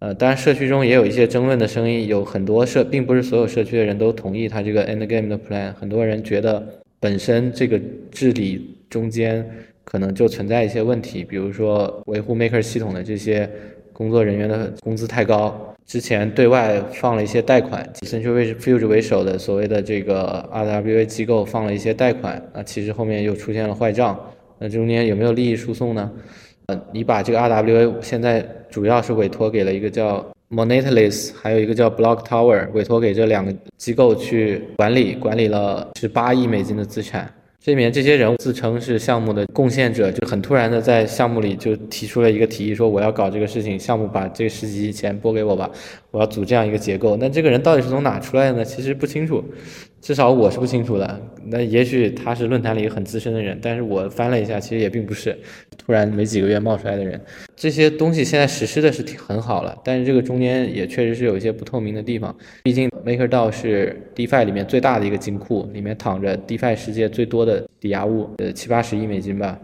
[0.00, 6.66] 呃，当然社区中也有一些争论的声音，有很多社，并不是所有社区的人都同意他这个 End Game 的 Plan，很多人觉得
[6.98, 7.78] 本身这个
[8.10, 9.46] 治理中间
[9.84, 13.48] 可能就存在一些问题，比如说维护 Maker 系统的这些
[13.92, 15.66] 工作人员的工资太高。
[15.84, 24.18] 之前对外放了一些贷款以，Centrifuge 为首的所谓的这个 RWA 机构放了一些贷款，那其实后面又出现了坏账，
[24.60, 26.10] 那中间有没有利益输送呢？
[26.92, 37.32] 你把这个 RWA 现在主要是委托给了一个叫 Monetless，还有一个叫 Block Tower，委托给这两个机构去管理，管理了十八亿美金的资产。
[37.62, 45.70] 这里面这些人自称是项目的贡献者，就很突然的在项目里就提出了一个提议，说我要搞这个事情，项目把这十几亿钱拨给我吧，
[46.10, 47.18] 我要组这样一个结构。
[47.18, 48.64] 那这个人到底是从哪出来的呢？
[48.64, 49.44] 其实不清楚，
[50.00, 51.20] 至少我是不清楚的。
[51.44, 55.36] 那也许他是论坛里很资深的人，但是我翻了一下，其实也并不是
[55.78, 57.20] 突然没几个月冒出来的人。
[57.56, 62.34] 这些东西现在实施的是挺很好了，但是这个中间也确实是有一些不透明的地方。
[62.62, 69.58] 毕竟 MakerDAO 是 DeFi 里面最大的一个金库，里面躺着 DeFi 世界最多的抵押物，呃七八十亿美金吧。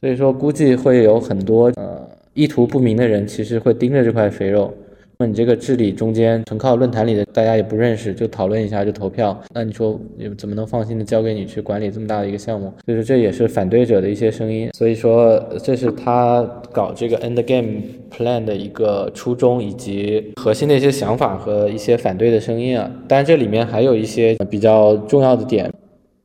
[0.00, 4.72] 所以说估计会有很多呃意图不明的人，其实会盯着这块肥肉。
[5.20, 10.00] 那你这个治理中间纯靠论坛里的大家也不认识，就讨论一下就投票，那你说
[10.36, 12.72] 怎么能放心的交给你去管理这么大的一个项目？
[12.86, 14.70] 所以说这也是反对者的一些声音。
[14.74, 22.88] 所以说这是他搞这个 End Game Plan 的一个初衷以及核心的一些想法和一些反对的声音啊。
[23.08, 25.68] 当然这里面还有一些比较重要的点，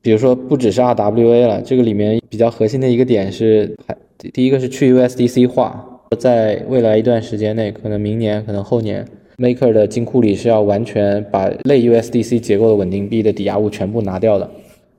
[0.03, 3.97] 比如说不只是 RWA 了，这个里面比较核心的一个点是，还
[4.31, 5.89] 第一个是去 USDC 化。
[6.15, 9.05] 在未来一段时间内，可能明年，可能后年
[9.37, 14.49] ，Maker 的金库里是要完全把类 USDC 结构的稳定币的抵押物全部拿掉的。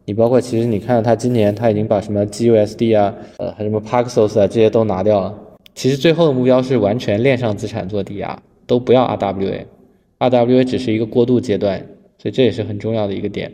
[0.07, 5.35] 你包括其实你看到他今年他已经把什么 GUSD 啊，呃，还什么 Paxos 啊这些都拿掉了。
[5.75, 11.79] 其实最后的目标是完全链上资产做抵押，都不要 RWA，RWA 只是一个过渡阶段，
[12.19, 13.51] 所以这也是很重要的一个点。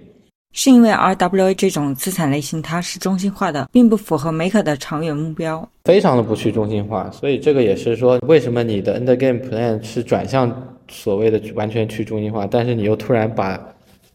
[0.53, 13.65] 是因为 RWA 这种资产类型它是中心化的，并不符合 Maker 的长远目标，非常的不去中心化，所以这个也是说为什么你的 End Game Plan 是转向所谓的完全去中心化，但是你又突然把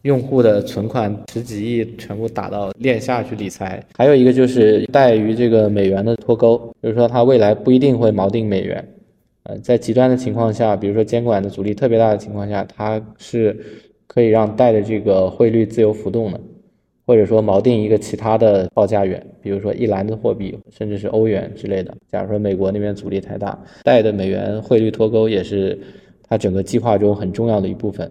[0.02, 8.86] 用户的存款十几亿全部打到链下去理财，还有一个就是带于这个美元的脱钩，就是说它未来不一定会锚定美元，
[9.44, 13.58] 呃，在极端的情况下，比如说监管的阻力特别大的情况下，它是。
[14.16, 16.40] 可以让贷的这个汇率自由浮动的，
[17.06, 21.94] 或者说锚定一个其他的报价源，比如说一篮子货币，甚至是欧元之类的。
[22.10, 25.78] 假如说美国那边阻力太大，贷的美元汇率脱钩也是
[26.26, 28.10] 它整个计划中很重要的一部分。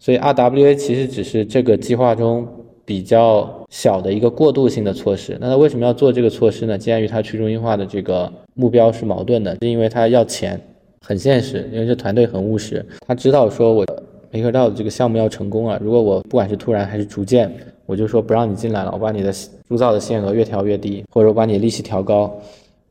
[0.00, 2.44] 所以 RWA 其实只是这个计划中
[2.84, 5.38] 比较小的一个过渡性的措施。
[5.40, 6.76] 那它为什么要做这个措施呢？
[6.76, 10.60] 鉴于它去中心化的这个目标是矛盾的，是因为它要钱，
[11.02, 13.86] 很现实，因为这团队很务实，他知道说我。
[14.36, 15.78] 梅克道的这个项目要成功啊！
[15.82, 17.50] 如果我不管是突然还是逐渐，
[17.86, 19.32] 我就说不让你进来了，我把你的
[19.66, 22.38] 铸造的限额越调越低，或者我把你利息调高，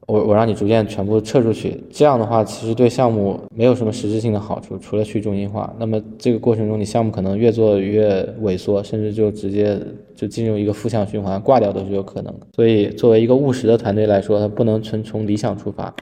[0.07, 5.71] 我我让你逐渐全部撤出去，这样的话其实对项目没有什么实质性的好处，除了去中心化。
[5.77, 9.79] 那么这个过程中，你项目可能越做越萎缩，甚至就直接
[10.15, 12.33] 就进入一个负向循环，挂掉都是有可能。
[12.55, 15.93] 所以作为一个务实的团队来说，它不能纯从理想出发。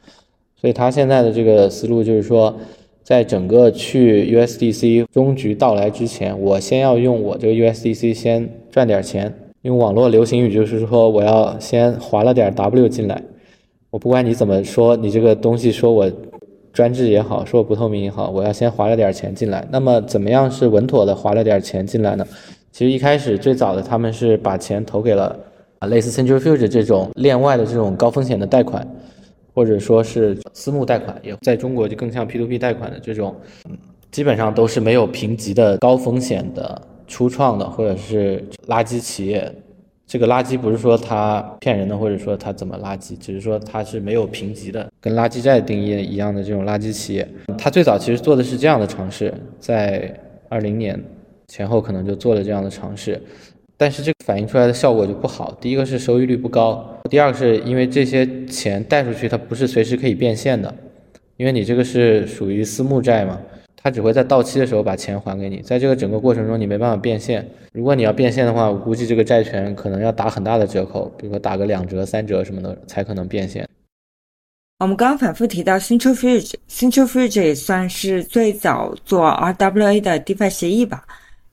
[0.56, 2.56] 所以他现在的这个思路就是说，
[3.04, 9.34] 在整个去 USDC 终局到来之前，我先要用我这个 USDC 先赚点钱。
[9.63, 13.22] 用网络流行语就是说，我要先划了点 W 进来。
[13.89, 16.12] 我不管你怎么说，你这个东西说我
[16.72, 19.68] 专制也好，说我不透明也好，我要先划了点钱进来。
[19.70, 22.26] 那么怎么样是稳妥的划了点钱进来呢？
[22.72, 25.38] 其实一开始最早的他们是把钱投给了
[25.80, 28.86] 啊类似 Centrifuge 这种链外的这种高风险的贷款。
[29.54, 33.36] 或者说是私募贷款，也在中国就更像 P2P 贷款的这种，
[34.12, 39.54] 基本上都是没有评级的高风险的初创的或者是垃圾企业。
[40.06, 47.28] 这个垃圾不是说它骗人的，或者说它怎么垃圾，只是说它是没有评级的，跟垃圾债定义一样的这种垃圾企业。
[47.58, 50.13] 它最早其实做的是这样的尝试，在
[50.50, 51.02] 二零年
[51.48, 53.20] 前后可能就做了这样的尝试。
[53.84, 55.54] 但是这个反映出来的效果就不好。
[55.60, 60.74] 第一个是收益率不高，第二个是因为这些钱贷出去，它不是随时可以变现的，
[61.36, 63.38] 因为你这个是属于私募债嘛，
[63.76, 67.46] 它只会在到期的时候把钱还给你，在这个整个过程中你没办法变现。
[67.74, 73.67] 如果你要变现的话，我估计这个债权可能要打很大的折扣，比如说打个两折、三折什么的才可能变现。
[74.80, 81.04] 我们刚刚反复提到 Centrifuge，Centrifuge 也算是最早做 RWA 的 DeFi 协议吧。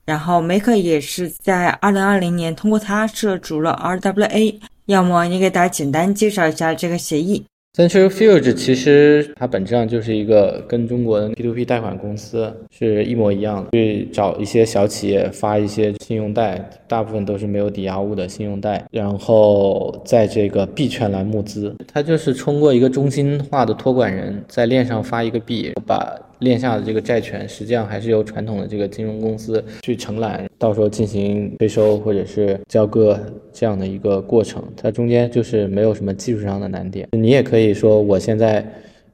[0.05, 4.55] 然后，Maker 也是在二零二零年通过它涉足了 RWA。
[4.87, 7.45] 要么你给大家简单介绍一下这个协议
[7.77, 21.73] ？Centrifuge 其实它本质上就是一个跟中国的 P2P 贷款公司是一模一样的，去找一些小企业发一些信用贷，大部分都是没有抵押物的信用贷，然后在这个币圈来募资。
[21.87, 26.19] 它就是通过一个中心化的托管人，在链上发一个币，把。
[26.41, 33.19] 链下的这个债权，实际上还是由传统的这个金融公司去承揽，到时候进行催收或者是交割
[33.53, 34.61] 这样的一个过程。
[34.75, 37.07] 它中间就是没有什么技术上的难点。
[37.11, 38.65] 你也可以说，我现在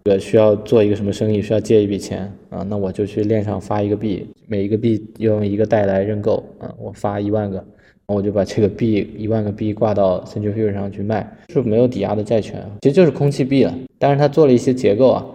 [0.06, 7.62] 呃需要做一个什么生意，需要借一笔钱啊，那我就去链上发一个币，每一个币用一个代来认购啊，我发一万个，
[8.08, 13.78] 我就把这个币一万个币挂到 Centrifuge 上去卖，是没有抵押的债权，其实就是空气币了。
[14.00, 15.26] 但是它做了一些结构啊。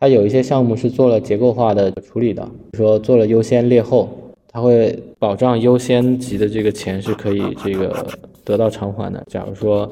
[0.00, 4.08] 它有一些项目是做了结构化的处理的，比如说做了优先劣后，
[4.46, 8.06] 它会保障优先级的这个钱是可以这个
[8.44, 9.20] 得到偿还的。
[9.26, 9.90] 假如说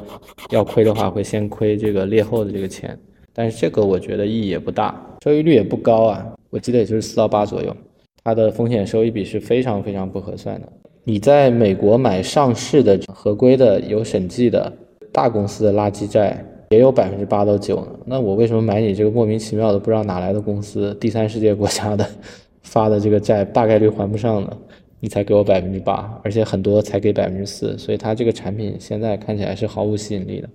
[0.50, 2.96] 要亏的话，会先亏这个劣后的这个钱，
[3.34, 7.76] 但是这个我觉得意义也不大，收益率也不高啊，我记得也就是四到八左右，
[8.22, 10.68] 它的风险收益比是非常非常不合算的。
[11.02, 14.72] 你在美国买上市的合规的有审计的
[15.12, 16.44] 大公司的垃圾债。
[16.70, 22.06] 也有百分之八到九呢，那我为什么买你这个莫名其妙的不知道哪来的公司第三世界国家的
[22.62, 24.56] 发的这个债大概率还不上呢？
[24.98, 30.48] 你才给我百分之八，而且很多才给百分之四，所以它这个产品现在看起来是毫无吸引力的。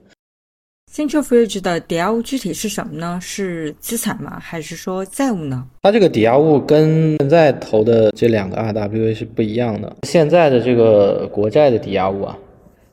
[0.92, 3.18] CentralFridge 的抵押物具体是什么呢？
[3.22, 4.38] 是资产吗？
[4.42, 5.66] 还是说债务呢？
[5.84, 9.96] 它这个抵押物跟现在投的这两个 RWA 是不一样的。
[10.04, 12.38] 现在的这个国债的抵押物啊，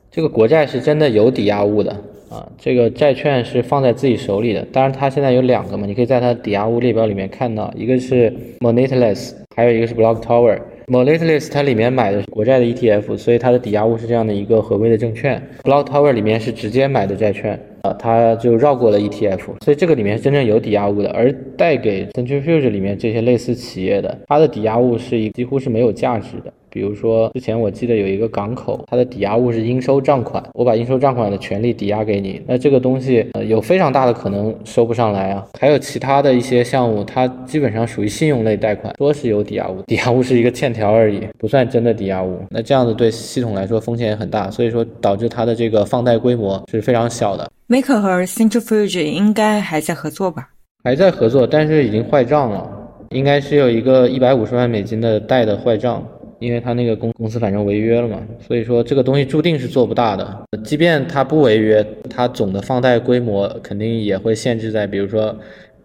[0.09, 2.01] 这个国债是真的有抵押物的。
[2.29, 10.59] 啊，这个债券是放在自己手里的，当然它现在有两个嘛，你可以在它抵押物列表里面看到，一个是 Monetless，还有一个是 Block Tower。
[10.87, 15.41] Monetless 它里面买的是国债的 ETF，所以它的抵押物是这样的一个合规的证券。
[15.63, 21.09] Block Tower 里面是直接买的债券，啊，它就绕过了 ETF，所以这个里面是真正有抵押物的。
[21.11, 26.51] 而贷给 Centrifuge 里面这些类似企业的，它的抵押物是一几乎是没有价值的。
[26.69, 35.45] 比如说，之前我记得有一个港口，它的抵押物是应收账款，我把应收账款的权利抵押给你，那这个东西呃有非常大的可能收不上来啊。
[35.59, 42.39] 还有其他的一些项目，它基本上属于信用类贷款，说是有抵押物，抵押物是一个欠条而已，不算真的抵押物。
[42.49, 47.49] 那这样子对系统来说风险也很大，所以说导致它的这个放贷规模是非常小的。
[47.67, 50.49] Maker 和 Centrifuge 应该还在合作吧？
[50.83, 52.69] 还在合作，但是已经坏账了，
[53.09, 56.03] 应该是有一个一百五十万美金的贷的坏账。
[56.39, 60.45] 因为他那个公公司反正违约了嘛，所以说这个东西注定是做不大的。
[60.63, 65.37] 即便他不违约，他总的放贷规模肯定也会限制在，比如说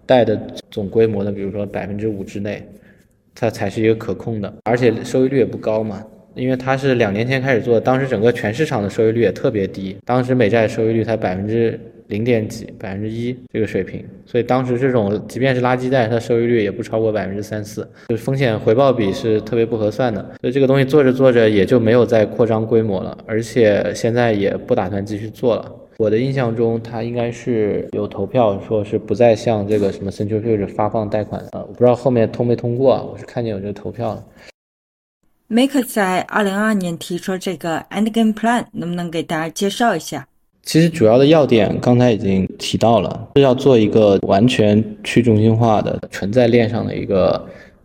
[0.06, 2.62] 贷的总规模的，比如说百分之五之内，
[3.34, 4.52] 它才是一个可控的。
[4.64, 6.04] 而且收益率也不高嘛，
[6.34, 11.78] 因为它是两年前开始做，当时整个全市场的收益率也特别低，当时美债收益率才百分之。
[12.08, 20.20] 零点几百分之一这个水平，所以当时这种即便是垃圾债，它收益率也不超过百分之三四，就是风险回报比是特别不合算的。
[20.40, 25.72] 所以这个东西做着做着也就没有再扩张规模了，而且现在也不打算继续做了。
[25.96, 34.24] 我的印象中，它应该是有投票，说是不再向这个什么 Central Future 发放贷款啊，我不知道后面通没通过，我是看见有这个投票了。
[35.46, 40.26] Make 在二零二二年提出这个 Endgame Plan，能不能给大家介绍一下？
[40.64, 47.44] 其实主要的要点刚才已经提到了，是要做一个完全去中心化的存在链上的一个。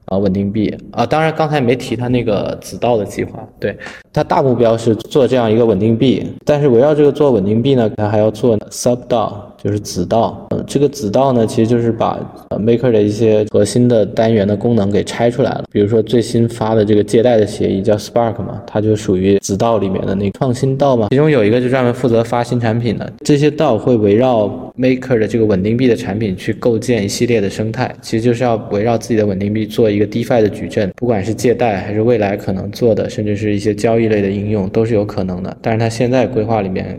[0.09, 3.75] 啊，稳定币啊，当然刚才没提他那个子道的计划，对
[4.11, 9.45] 他大目标是做这样一个稳定币，但是围绕这个做稳定币呢，他还要做 sub 道。
[9.61, 12.17] 就是子道，呃，这个子道呢，其实就是把
[12.51, 15.65] Maker 的一些核心的单元的功能给拆出来了。
[15.69, 21.07] 比如说最新发的这个借贷的协议叫 Spark 嘛，它就属于子道里面的那个创新道嘛。
[21.09, 35.57] 其中有一个就专门负责发新产品的，这些道会围绕 Maker 的这个稳定币的产品去构建一系列的生态，其实就是要围绕自己的稳定币做一个 DeFi 的矩阵，不管是借贷还是未来可能做的，甚至是一些交易类的应用都是有可能的。
[35.61, 36.97] 但是它现在规划里面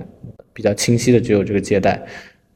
[0.53, 2.01] 比较清晰的只有这个借贷。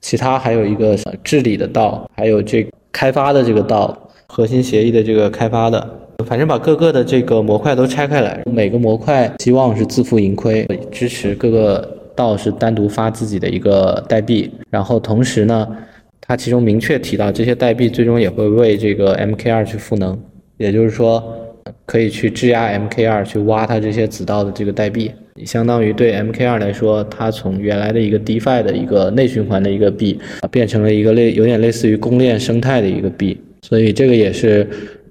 [0.02, 15.68] 其他还有一个治理的道，还有这开发的这个道，核心协议的这个开发的，反正把各个的这个模块都拆开来，每个模块希望是自负盈亏，支持各个道是单独发自己的一个代币，然后同时呢，
[16.20, 20.18] 它其中明确提到这些代币最终也会为这个 MKR 去赋能，
[20.56, 21.22] 也就是说
[21.86, 25.10] 可以去质押 MKR 去挖它这些子道的这个代币。
[25.44, 30.16] 相当于对 MKR 来说，它从原来的一个 DeFi 的一个内循环的一个币，
[30.48, 34.64] 变成了一个类有点类似于公链生态的一个币，所以这个也是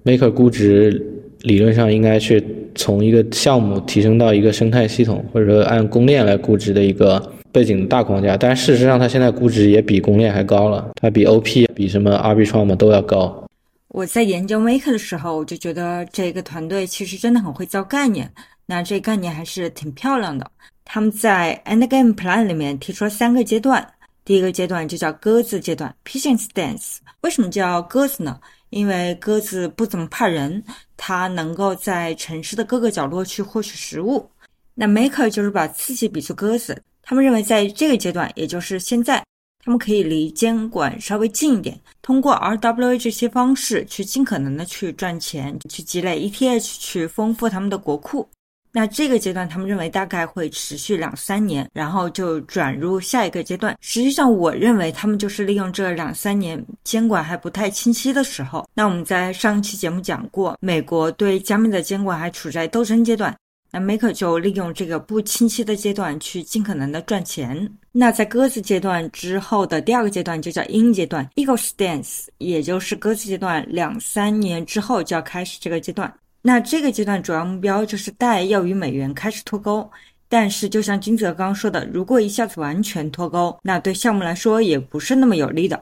[0.06, 1.06] Maker 估值
[1.42, 2.42] 理论上应该是
[2.76, 8.36] 从一个项目提升到一个生态系统，或者说按公链来估值的一个背景大框架。
[8.36, 13.44] 但事实上，它现在估值也比公链还高了，它比 OP、比什么 RB 创嘛都要高。
[13.90, 18.32] 我在研究 Maker 的时候，我就觉得这个团队其实真的很会造概念。
[18.66, 20.50] 那这概念还是挺漂亮的。
[20.86, 23.88] 他们在 Endgame Plan 里面提出了三个阶段，
[24.26, 26.98] 第一个阶段就叫鸽子阶段 （Pigeon Stance）。
[27.22, 28.40] 为什么叫鸽子呢？
[28.74, 30.64] 因为鸽子不怎么怕人，
[30.98, 34.28] 它能够在城市的各个角落去获取食物。
[34.74, 39.24] 那 Maker 就是把自己比作鸽子，他们认为在这个阶段，也就是现在，
[39.64, 48.28] 他们可以离监管稍微近一点，通过 RWA 这些方式去尽可能的去赚钱，去积累 ETH，去丰富他们的国库。
[48.76, 53.78] 那这个阶段，他们认为大概会持续两三年，然后就转入下一个阶段。
[53.82, 58.68] 实际上，我认为他们就是利用这两三年监管还不太清晰的时候。
[58.74, 63.38] 那我们在上一期节目讲过，美国对加密的监管还处在斗争阶段，
[63.70, 67.72] 那 Maker 就利用这个不清晰的阶段去尽可能的赚钱。
[67.92, 76.12] 那在鸽子阶段之后的第二个阶段就叫鹰阶段 （Eagle Stance），也就是鸽子阶段两三年之后就要开始这个阶段。
[76.46, 79.90] 那这个阶段主要目标就是贷要与美元开始脱钩，
[80.28, 85.82] 但是就像金泽刚说的，如果一下子完全脱钩，那对项目来说也不是那么有利的。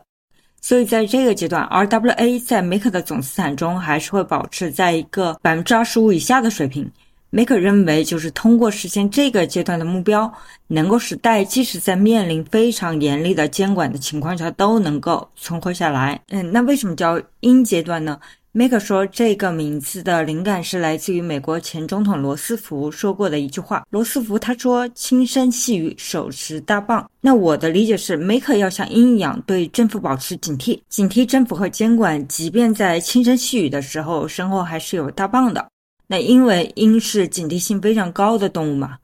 [0.62, 6.88] 所以在这个阶段，RWA 在 Maker 的总资产中还是会保持在一个百分之二十五以下的水平。
[7.32, 10.32] Maker 认为，就是通过实现这个阶段的目标，
[10.68, 16.22] 能够使贷即使在面临非常严厉的监管的情况下都能够存活下来。
[16.28, 18.20] 嗯，那为什么叫阴阶段呢
[18.54, 23.86] ？Maker 说，这个名字的灵感是来自于美国前总统罗斯福说过的一句话。
[23.90, 35.66] 罗斯福他说：“轻声细语，手持大棒。”那我的理解是，Maker 要像鹰一样对政府保持警惕，警惕政府和监管，即便在轻声细语的时候，身后还是有大棒的。
[36.08, 38.98] 那因为鹰是警惕性非常高的动物嘛。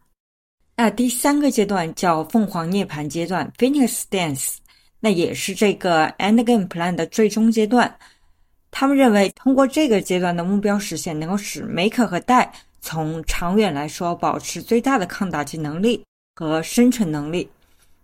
[0.75, 4.57] 那第三个阶段叫凤凰涅槃阶段 （Phoenix Dance），
[4.99, 7.95] 那也是这个 Endgame Plan 的最终阶段。
[8.72, 12.51] 他们认为，通过这个阶段的目标实现，能够使 Maker 和贷
[12.82, 16.03] 从长远来说保持最大的抗打击能力
[16.36, 17.49] 和生存能力。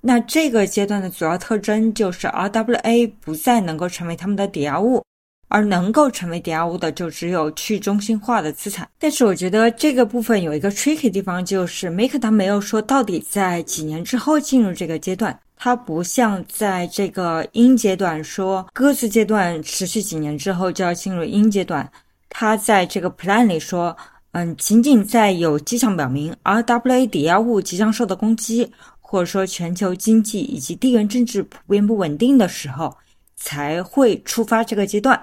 [0.01, 5.01] 那这个阶段的主要特征就是 RWA 不再能够成为他们的抵押物，
[5.47, 8.89] 而能够成为抵押物的就只有去中心化的资产。
[8.99, 15.39] 但是我觉得这个部分有一个 tricky 地方，就是 Maker 他没有说到底在几年之后进入这个阶段。
[15.63, 21.89] 它不像在这个鹰阶段说鸽子阶段持续几年之后就要进入鹰阶段，
[22.27, 23.95] 它在这个 plan 里说，
[24.33, 32.93] 嗯，仅仅在有迹象表明 RWA 抵押物即将受到攻击，或者说全球经济以及地缘政治普遍不稳定的时候，
[33.37, 35.17] 才会触发这个阶段。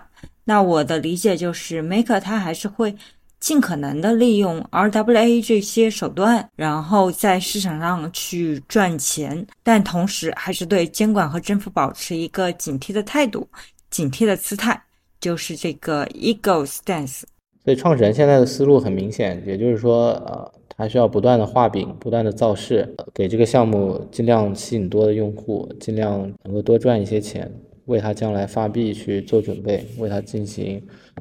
[0.45, 2.97] 那我的理解就是 Maker 它还是会。
[3.41, 13.49] 尽可能的利用 RWA 这些手段，然后在市场上去赚钱，但同时还是对监管和政府保持一个警惕的态度、
[13.91, 14.81] 警惕的姿态，
[15.21, 17.23] 就是这个 Eagle Stance。
[17.65, 27.51] 所以创始人现在的思路很明显，也就是说，呃，他需要不断的画饼，不断的造势，给这个项目尽量吸引多的用户，尽量能够多赚一些钱，
[27.91, 30.81] 为它将来发币去做准备，为它进行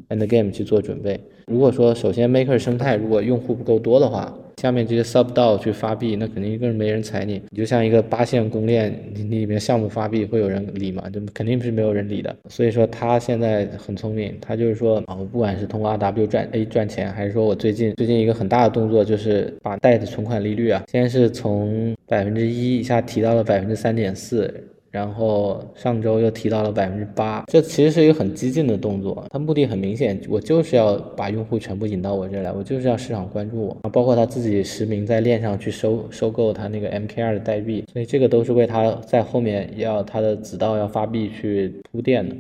[0.10, 1.20] end game 去做准备。
[1.48, 7.42] 如果说首先 Maker 生态如果用户不够多的话，下面这些 sub DAO 去发币，那肯定一个人没人踩你。
[7.50, 11.10] 你就像一个八线公链，你里面项目发币会有人理吗？
[11.10, 12.36] 就肯定是没有人理的。
[12.50, 24.54] 所以说他现在很聪明，他就是说啊，我不管是通过 RW 赚 A 赚钱，还是说我最近最近一个很大的动作就是把贷的存款利率啊，先是从百分之一一下提到了百分之三点四。
[24.92, 42.36] 然后上周又提到了百分之八，这其实是一个很激进的动作，它目的很明显，我就是要把用户全部引到我这来，我就是要市场关注我，包括他自己实名在链上去收收购他那个 MKR 的代币，所以这个都是为他在后面要他的子道要发币去铺垫的。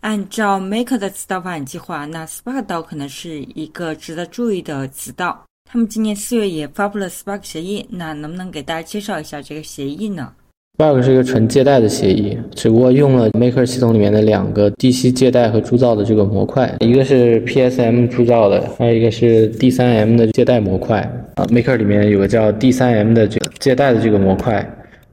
[0.00, 5.44] 按照 Maker 的子道发展计划，那 Spark 道可能是一个值得注意的子道。
[5.64, 10.34] 他们今年四月也发布了 Spark 协议，那能不能给大家介绍一下这个协议呢
[10.82, 20.98] ？Spark 是一个纯借贷的协议，只不过用了 Maker 系统里面的两个 DC 借贷和铸造的这个模块，一个是 PSM 铸造的，还有一个是 D3M 的借贷模块。
[21.36, 24.68] 啊，Maker 里面有个叫 D3M 的这个借贷的这个模块，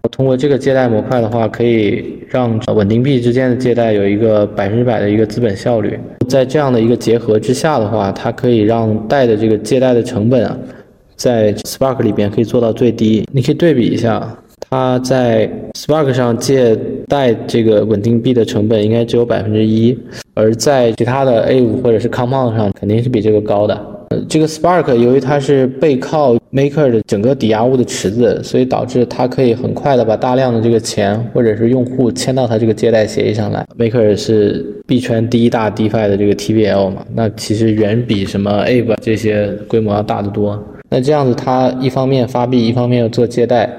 [0.09, 5.99] 通过这个借贷模块的话，可以让稳定币之间的借贷有一个百分之百的一个资本效率。
[6.27, 10.57] 在这样的一个结合之下的话，它可以让贷的这个借贷的成本啊，
[11.15, 13.23] 在 Spark 里边可以做到最低。
[13.31, 14.35] 你可以对比一下。
[14.69, 16.75] 它在 Spark 上借
[17.07, 19.97] 贷这个稳定币的成本应该只有百分之一，
[20.35, 23.75] 而在其他的 A 五或者是 Compound 上肯定是比这个高的。
[24.09, 33.65] 呃，这个 Spark 由于它是背靠 Maker 的整个抵押物的池子，所以导致它可以很快的把大量的这个钱或者是用户签到它这个借贷协议上来。
[33.77, 40.63] Maker 是币圈第一大 DeFi 的这个 TVL 嘛，那其实远比什么 A 五这些规模要大得多。
[40.89, 43.69] 那这样子，它一方面发币，一方面又做借贷。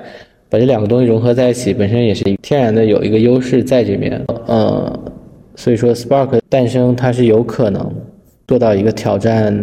[0.51, 5.01] 把这两个东西融合在一起，本身也是天然的有一个优势在这边，呃，
[5.55, 7.91] 所以说 Spark 诞生它是有可能
[8.49, 9.57] 做到一个挑战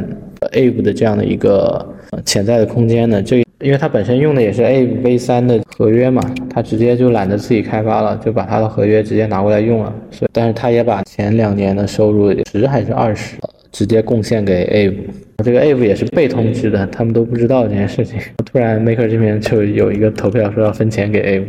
[0.53, 1.85] Aave 的这样的一个
[2.25, 3.21] 潜在的空间的。
[3.21, 9.93] 这因为它本身用的也是 Aave V 三的合约嘛，它直接就懒得自己开发了，就把它的合约直接拿过来用了。
[10.11, 13.35] 所以，但是它也把前两年的收入十还是二十。
[13.69, 14.93] 直接贡献给 A 五，
[15.43, 18.19] 这个 AVE 也是被通知的，他们都不知道这件事情。
[18.45, 21.45] 突然 Maker 这边就有一个投票说要分钱给 AVE，，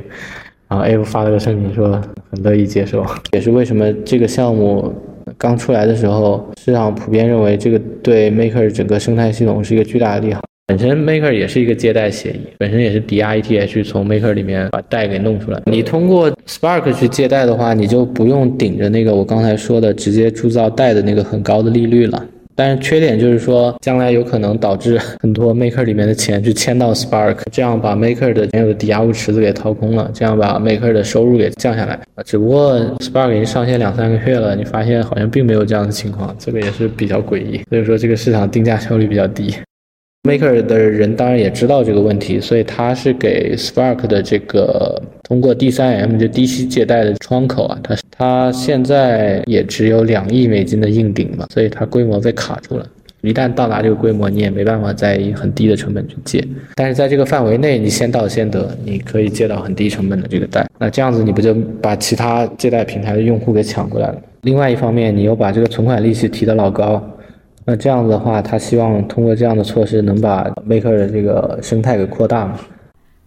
[0.68, 4.92] 然后 AVE 发了个声明说很乐意接受，也是为什么这个项目
[5.36, 10.42] 刚出来的时候，市场普遍认为这个对 Maker 整个生态系统是一个巨大的利好。
[10.66, 15.62] 本身 Maker 也是一个借贷协议，本身也是抵押 ETH 从 Maker 里面把贷给弄出来。
[15.64, 22.22] 你通过 Spark 去借贷的话，你就不用顶着那个我刚才说的直接铸造贷的那个很高的利率了。
[22.58, 31.96] 但是缺点就是说，将来有可能导致很多 Maker 里面的钱去迁到 Spark，这样把 Maker 的原有的抵押物池子给掏空了，这样把 Maker 的收入给降下来。
[32.24, 37.62] 只不过 Spark 已经上线两三个月了，你发现好像并没有这样的情况，这个也是比较诡异。
[37.68, 39.54] 所以说这个市场定价效率比较低。
[40.28, 52.86] Maker 的人当然也知道这个问题，所以他是给 Spark 的这个通过 D3M 就低息借贷的窗口啊，他他现在也只有两亿美金的硬顶嘛，所以它规模被卡住了。
[53.22, 56.46] 一旦到达这个规模，你也没办法再以很低的成本去借。
[56.74, 60.64] 但是在这个范围内，你先到先得，你可以借到很低成本的这个贷。
[60.78, 64.22] 那这样子你不就把其他借贷平台的用户给抢过来了？
[64.42, 67.02] 另外一方面，你又把这个存款利息提得老高。
[67.68, 72.58] 那这样子的话，他希望通过这样的措施能把 Maker 的这个生态给扩大嘛？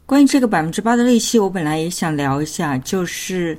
[0.07, 3.55] 关于这个百分之八的利息，我本来也想聊一下，就是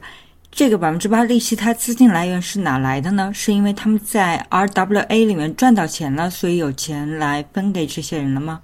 [0.51, 3.31] 这个百分之八利息，它资金来源是哪来的呢？
[3.33, 8.59] 是因为他们在 RWA 里面赚到钱了，所以有钱来分给这些人了吗？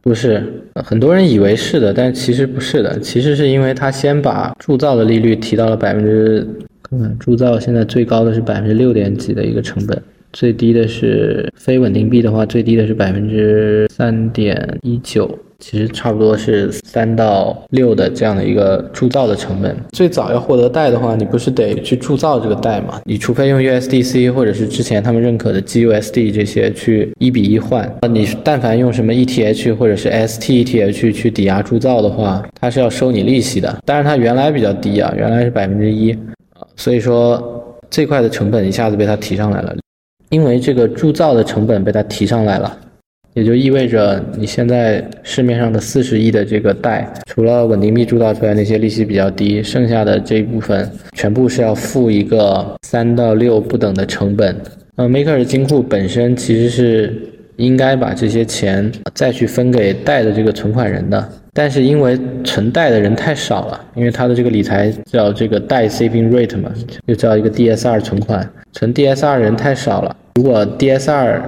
[0.00, 3.00] 不是，很多人以为是的，但其实不是的。
[3.00, 6.46] 其实是因为他先把铸造的利率提到了百分之，
[6.88, 10.00] 看看铸造现在最高的是百分之六点几的一个成本。
[10.34, 15.30] 最低的是非稳定币的话，最低的是百分之三点一九，
[15.60, 19.74] 其实差不多是三到六的这样的一个铸造的成本。
[19.92, 23.00] 最早要获得贷的话，你不是得去铸造这个贷吗？
[23.04, 33.78] 你除非用 USDC 或者是之前他们认可的 GUSD 这些去一比一换，你但凡用什么 ETH 或者是 STETH 去抵押铸造的话，它是要收你利息的。
[33.86, 36.10] 当然它原来比较低啊，原来是百分之一
[36.54, 39.76] 啊，所以说这块的成本一下子被它提上来了。
[40.30, 42.76] 因为这个铸造的成本被它提上来了，
[43.34, 54.56] 也就意味着你现在市面上的四十亿的这个贷，除了稳定币铸造出来那些利息比较低，剩下的这一部分全部是要付一个三到六不等的成本。
[54.96, 57.12] 呃，Maker 的金库本身其实是
[57.56, 61.28] 应该把这些钱再去分给贷的这个存款人的。
[61.56, 66.68] 但是因为存贷的人太少了，因为他的这个理财叫这个贷 saving rate 嘛，
[67.06, 70.16] 又叫一个 DSR 存款，存 DSR 人太少了。
[70.34, 71.40] 如果 DSR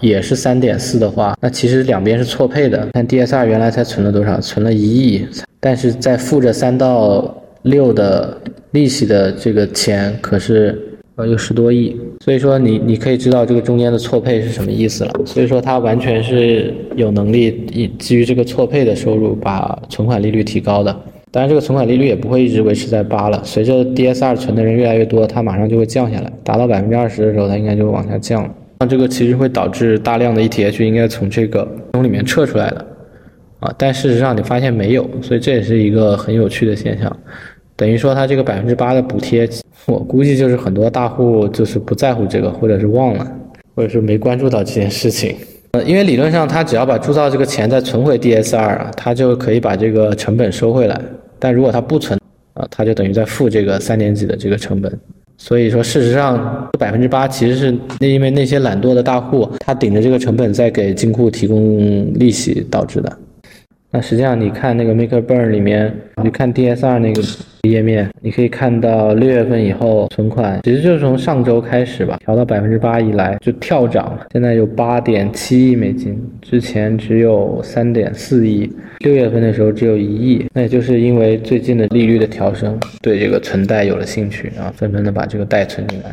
[0.00, 2.88] 也是三点四的话，那其实两边是错配的。
[2.92, 4.40] 看 DSR 原来才存了多少？
[4.40, 5.24] 存了一亿，
[5.60, 7.32] 但是在付着三到
[7.62, 8.36] 六的
[8.72, 10.76] 利息的这个钱，可是
[11.22, 11.96] 呃有十多亿。
[12.20, 15.12] 所以说你你可以知道这个中间的错配是什么意思了。
[15.24, 20.94] 所以说它完全是有能力以基于这个错配的收入把存款利率提高的。
[21.30, 28.54] 当然这个存款利率也不会一直维持在八了，随着 DSR 存的人越来越多，它马上就会降下来，达到百分之二十的时候，它应该就会往下降了。
[28.80, 32.86] 那这个其实会导致大量的 ETH 应该从这个从里面撤出来的，
[33.60, 37.16] 啊，但事实上你发现没有，所以这也是一个很有趣的现象。
[37.76, 39.48] 等于说它这个百分之八的补贴，
[39.86, 43.26] 我估计就是很多大户就是不在乎这个，或者是忘了，
[43.74, 45.34] 或者是没关注到这件事情。
[45.72, 51.00] 呃，因为理论上他只要把铸造这个钱再存回 DSR 啊，他就可以把这个成本收回来。
[51.38, 52.18] 但如果他不存
[52.54, 54.98] 啊，他就等于在付这个三点几的这个成本。
[55.38, 63.10] 所以说，事实上，百分之八其实是那因为那些懒惰的大户，他顶着这个成本在给金库提供利息导致的。
[63.94, 67.22] 那实际上，你看那个 Maker Burn 里面，你看 DSR 那个
[67.64, 86.10] 页面，你可以看到六月份以后存款，其实就是从上周开始吧，调到百分之八以来就跳涨了，现在有八点七亿美金，之前只有三点四亿，六月份的时候只有一亿，那也就是因为最近的利率的调升，对这个存贷有了兴趣，然后纷纷的把这个贷存进来，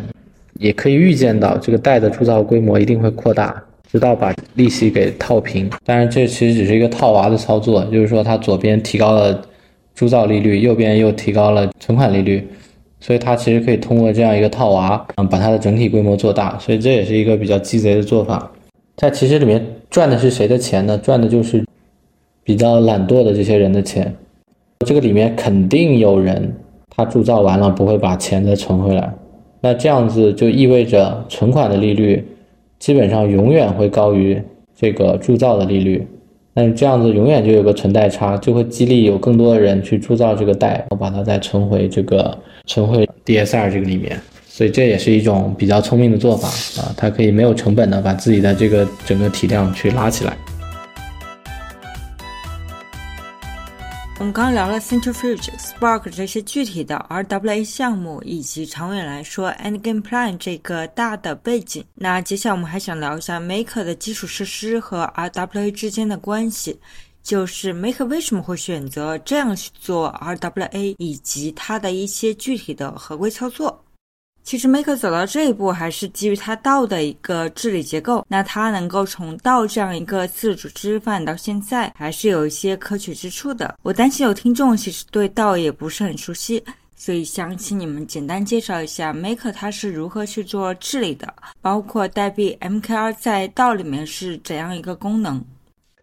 [0.60, 3.64] 也可以预见到这个贷的铸造规模一定会扩大。
[3.92, 9.42] 直到把利息给套平，当然这其实只是一个套娃的操作，就是说它左边提高了
[9.96, 12.48] 铸造利率，右边又提高了存款利率，
[13.00, 18.52] 所以它其实可以通过这样一个套娃，嗯，把它的整体规模做大，所以这也是一个比较鸡贼的做法。
[18.96, 20.96] 在其实里面赚的是谁的钱呢？
[21.00, 21.66] 赚的就是
[22.44, 24.14] 比较懒惰的这些人的钱。
[24.86, 26.54] 这个里面肯定有人
[26.96, 29.12] 他铸造完了不会把钱再存回来，
[29.62, 32.24] 那这样子就意味着存款的利率。
[32.80, 34.42] 基本上永远会高于
[34.74, 36.08] 这个铸造的利率，
[36.54, 44.18] 但是这样子永远就有个存贷差，就会激励有更多的人去铸造这个贷，我把它再存回这个存回 DSR 这个里面，
[44.48, 46.48] 所以这也是一种比较聪明的做法
[46.82, 50.36] 啊，它可以没有成本的把自己的这个整个体量去拉起来。
[54.20, 61.86] 我们刚聊了 Centrifuge、Spark 这些具体的 RWA 项目，以及长远来说 Endgame Plan 这个大的背景。
[61.96, 66.78] 那接下来我们还想聊一下 Maker 的基础设施和 RWA 之间的关系，
[67.24, 73.86] 就是 Maker 为什么会选择这样去做 RWA，以及它的一些具体的合规操作。
[74.50, 78.26] 其实，Maker 走到这一步还是基于它道的一个治理结构。
[78.28, 83.78] 那它能够从道这样一个自主知识发展到现在，还是有一些可取之处的。
[83.84, 86.64] 我担心有听众其实对道也不是很熟悉，
[86.96, 91.32] 所以想请你们简单介绍一下 Maker 它是如何去做治理的，
[91.62, 95.46] 包括代币 MKR 在道里面是怎样一个功能。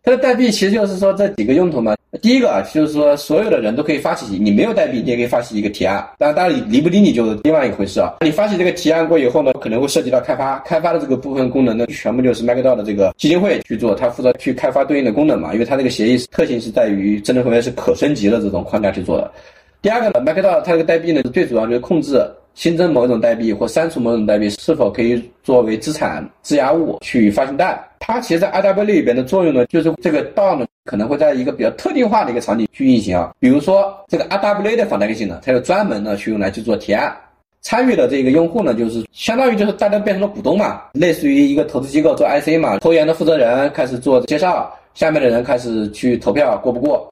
[0.07, 1.97] 它的代币其实就是说这几个用途嘛。
[2.23, 5.97] 第一个啊，就是说所有的人都可以发起，你没有代币，你也可以发起一个提案。
[6.17, 8.15] 当然，当然离不离你就是另外一回事啊。
[8.21, 15.53] 你发起这个提案过以后呢，可能会涉及到开发，开发的这个部分功能呢，全部就是 MakerDAO 的这个基金会去做，他负责去开发对应的功能嘛。
[15.55, 19.33] 因为它这个协议特性是在于真正合约是可升级的这种框架去做的。
[19.83, 22.25] 第二个呢，MakerDAO 它这个代币呢，最主要就是控制。
[22.55, 27.79] 新增某一种代币或删除某种代币是否可以作为资产质押物去发行贷？
[27.99, 33.31] 它其实，在 RWA 里边的作用呢，就是这个 DAO 呢可能会在一个比较特定化的一个场景去运行啊。
[33.39, 37.15] 比如说，这个 RWA 的访贷性呢，它有专门呢去用来去做提案。
[37.61, 47.07] 参与的这个用户呢，就是相当于就是大家变成了股东嘛，类似于一个投资机构做 IC 嘛，投研的负责人开始做介绍，下面的人开始去投票过不过。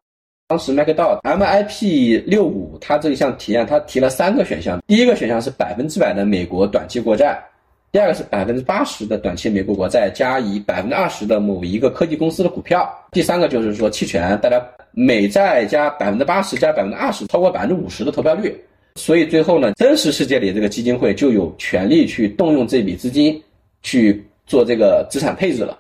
[0.47, 4.78] 当时 MakerDAO MIP 六五，它这一项提案，它提了三个选项。
[4.86, 7.42] 第一个选项是百分之百的美国短期国债，
[7.90, 18.55] 第二个是百分之八十的短期美国国债加以百分之二十的某一个科技公司的股票，第三个就是说期权，大家美债加百分之八十加百分之二十，超过百分之五十的投票率。
[18.97, 23.42] 所以最后呢，真实世界里这个基金会就有权利去动用这笔资金
[23.82, 25.78] 去做这个资产配置了。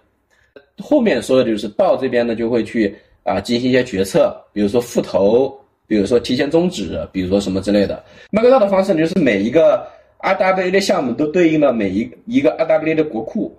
[0.82, 2.96] 后面说的就是到这边呢就会去。
[3.24, 5.52] 啊，进行一些决策，比如说复投，
[5.86, 8.02] 比如说提前终止，比如说什么之类的。
[8.30, 9.86] 麦克道的方式呢，就是每一个
[10.20, 13.54] RWA 的项目都对应了每一一个 RWA 的国库。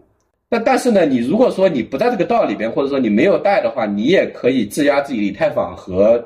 [0.47, 6.23] 那但是呢，你如果说你不在这个道里边，或者说你没有带的话，你也可以质押自己以太坊和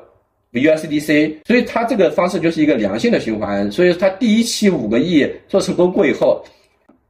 [0.52, 1.36] USDC。
[1.46, 3.72] 所以它这个方式就是一个良性的循环。
[3.72, 6.44] 所以它第一期五个亿做成功过以后，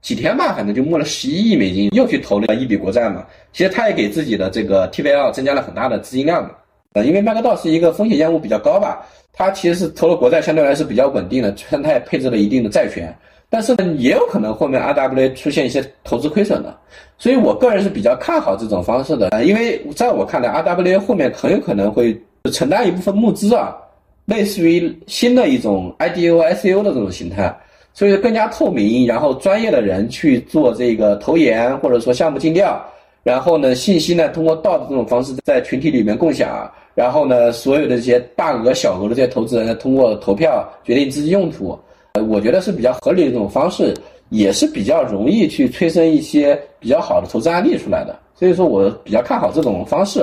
[0.02, 3.24] 几天吧，反正就募了十一亿美金，又去投了一笔国债嘛。
[3.52, 6.50] 其实他也给自己的这个 TVL 增加了很大的资金量嘛。
[6.94, 13.14] 呃，因为麦克道是一个风险厌恶比较高吧，他其实是投了国债，相对来说比较稳定的，虽然他也配置了一定的债权，
[13.48, 16.76] 但是呢，也有可能后面 RWA 出现一些投资亏损的。
[17.16, 22.18] 所以我个人是比较看好这种方式的，呃，因为在我看来，RWA 后面很有可能会
[22.50, 23.76] 承担一部分募资啊，
[24.24, 27.54] 类似于新的一种 IDO、ICO 的这种形态。
[27.92, 32.80] 所以更加透明，然后专业的人去做这个投研或者说项目尽调，
[33.22, 41.78] 然后呢信息呢通过道的这种方式在群体里面共享，然后呢所有的这些大额小额的这些投资人呢通过投票决定资金用途，
[42.12, 43.92] 呃我觉得是比较合理的这种方式，
[44.30, 50.20] 也是比较容易去催生一些比较好的投资案例出来的，所以说我比较看好这种方式。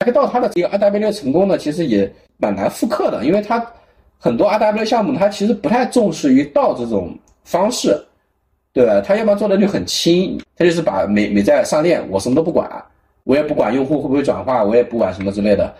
[0.00, 3.64] 麦克道它的这个 RWA 成功呢，其实也蛮难复刻的，因为它。
[4.24, 7.14] 很多 RWA 项目，它其实不太重视于道这种
[7.44, 8.02] 方式，
[8.72, 8.98] 对吧？
[9.02, 12.82] 它要不然做的就很轻，它就是把美美债上链，我什么都不管，
[13.24, 15.76] 我也不管用户会不会转化，我也不管什么之类的。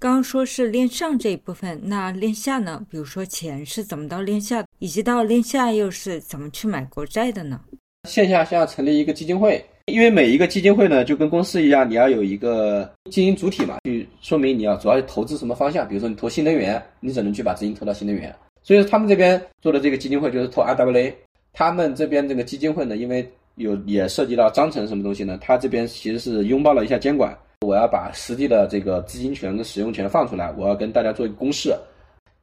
[0.00, 2.84] 刚刚说是链上这一部分，那链下呢？
[2.90, 7.60] 比如说钱是怎么到链下，以及到链下又是怎么去买国债的呢？
[8.08, 9.64] 线下先要成立一个基金会。
[9.88, 15.86] 因为每一个基金会呢，就跟公司一样，你要有一个经营主体嘛，去说明你要主要投资什么方向。
[15.88, 18.34] 比如说你投新能源，你只能去把资金投到新能源。
[18.62, 21.12] 所以说他们这边做的这个基金会就是投 RWA。
[21.52, 27.36] 他们这边这个基金会呢，因为有也涉及到章程什么东西呢，他这边其实是拥抱了一下监管。
[27.66, 31.74] 我要把实际的这个资金权跟使用权放出来，我要跟大家做一个公示。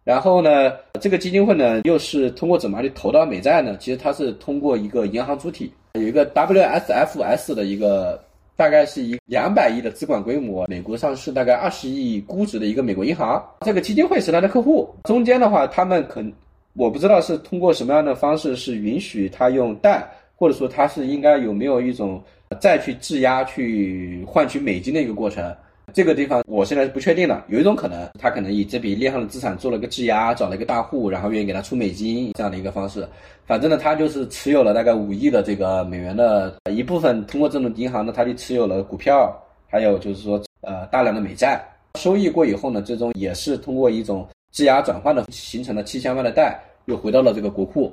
[0.03, 3.77] 然后呢，这个基金会呢，又是通过怎么去投到美债呢？
[3.79, 5.71] 其实它是通过一个银行主体。
[5.95, 8.21] 有一个 WSFS 的一个，
[8.55, 14.89] 大概是一两百亿的资管规模，美国上市大概二十亿估值的一个美国银行，这个基金会是他的客户。
[15.05, 16.31] 中间的话，他们肯，
[16.73, 22.21] 我不知道是通过什么样的方式是允许他用贷，或者说他是应该有没有一种
[22.59, 25.55] 再去质押去换取美金的一个过程。
[25.95, 33.07] 这个地方我现在是不确定的，有一种可能，他可能以这笔链上的资产做了个质押，找了一个大户，然后愿意给他出美金这样的一个方式。
[33.45, 39.33] 反正呢，他就是持有了大概五亿的这个美元的一部分，通过这种银行呢，他就持有了股票，
[39.69, 41.65] 还有就是说呃大量的美债，
[41.97, 47.89] 收益过以后呢，最终也是通过一种质押转换的形成了七千万的贷，又回到了这个国库。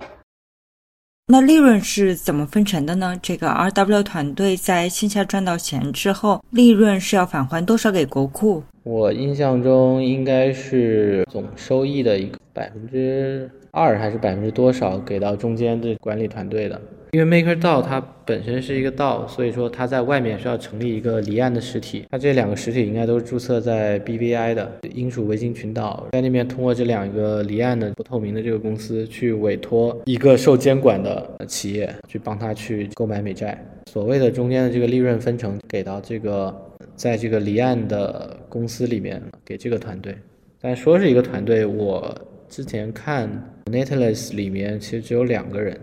[1.29, 3.17] 那利润是怎么分成的呢？
[3.23, 8.63] 这个 RW 团队在线下赚到钱之后，利润是要返还多少给国库？
[8.85, 16.81] 我印象中应该是总收益的一个百分之二还是百分之多少给到中间的管理团队的。
[17.13, 22.05] 因为 MakerDAO 它本身是一个 DAO，所以说它在外面是要成立一个离岸的实体。
[22.11, 33.63] 它这两个实体应该都是注册在 BVI 的英属维京群岛，在那边通过这两个离岸的不透明的这个公司去委托一个受监管的企业去帮他去购买美债。
[33.91, 36.55] 所谓的中间的这个利润分成给到这个
[37.03, 40.17] 在这个离岸的公司里面给这个团队。
[40.61, 42.17] 但说是一个团队，我
[42.49, 43.29] 之前看
[43.65, 45.77] Netless 里面其实只有两个人。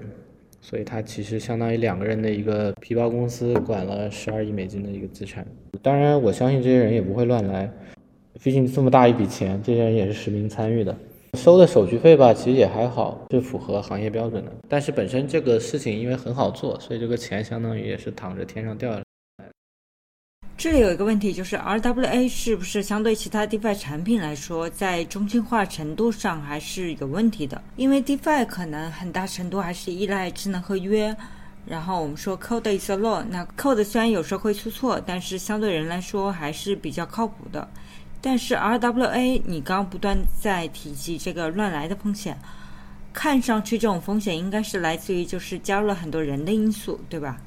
[0.61, 5.45] 所以它其实相当于两个人的一个皮包公司，管了十二亿美金的一个资产。
[5.81, 7.69] 当然，我相信这些人也不会乱来，
[8.41, 10.95] 毕竟这么大一笔钱，这些人也是实名参与的。
[11.33, 14.51] 收的手续费吧，其实也还好，是符合行业标准的。
[14.69, 19.03] 但是本身这个事情因为很好做，所以这个钱相当于也是躺着天上掉下来。
[20.59, 27.63] 这里有一个问题，就是 RWA 是不是相对其他 DeFi 产品来说，在中心化程度上还是有问题的？
[27.77, 31.15] 因为 DeFi 可能很大程度还是依赖智能合约。
[31.65, 37.65] 然后我们说 Code is a law，那 Code 虽然有时候会出错，但是相对人来说还是比较靠谱的。
[38.19, 42.37] 但是 RWA，你刚刚不断在提及这个乱来的风险，
[43.13, 47.37] 看上去这种风险应该是来自于就是加入了很多人的因素，对吧？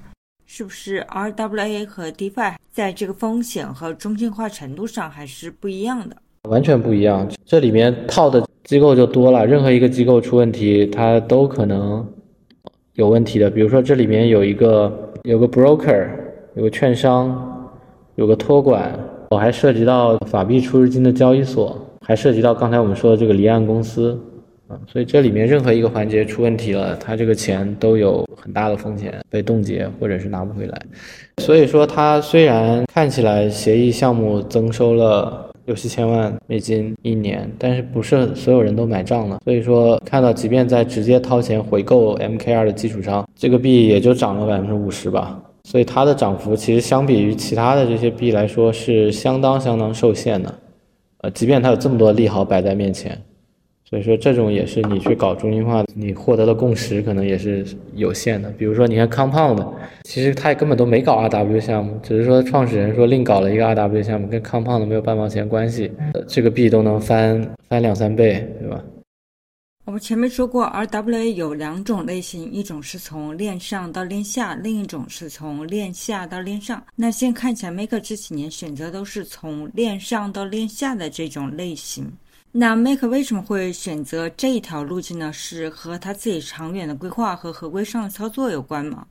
[0.54, 6.16] 是不是 RWA 和 DeFi 在这个风险和中心化程度上还是不一样的？
[6.42, 12.06] 完全不一样，这里面套的机构就多了，任何一个机构出问题，它都可能
[12.96, 13.48] 有问题的。
[13.48, 16.06] 比如说这里面有一个有个 broker，
[16.54, 17.72] 有个券商，
[18.16, 18.92] 有个托管，
[19.30, 24.20] 我还涉及到法币出入金的交易所，还涉及到刚才我们说的这个离岸公司。
[24.86, 30.82] 所以这里面任何一个环节出问题了，他这个钱都有很大的风险被冻结或者是拿不回来。
[31.38, 39.38] 所以说，它虽然看起来协议项目增收了六七千万美金一年，但是不是所有人都买账了。
[39.44, 45.40] 所以说，看到即便在直接掏钱回购 MKR 的基础上，这个币也就涨了百分之五十吧。
[45.64, 50.52] 所以它的涨幅其实相比于其他的这些币来说是相当相当受限的。
[51.18, 53.16] 呃，即便它有这么多利好摆在面前。
[53.92, 57.62] 所以说这种也是你去搞中心化，你获得的共识可能也是
[57.94, 58.50] 有限的。
[58.52, 59.62] 比如说你看 Compound，
[60.04, 65.92] 其实他根本都没搞 RW 项目，只是说创始人说另搞了一个 RW 项目，跟 Compound 没有半毛钱关系，
[66.26, 68.82] 这个币都能翻翻两三倍，对吧？
[69.84, 76.82] 我们前面说过，RWA 有两种类型，一种是从链上到链下，另一种是从链下到链上。
[76.96, 82.10] 那现在看起来，Maker 这几年选择都是从链上到链下的这种类型。
[82.54, 85.32] 那 Maker 为什么会选择这一条路径呢？
[85.32, 89.06] 是和他自己长远的规划和合规上的操作有关吗？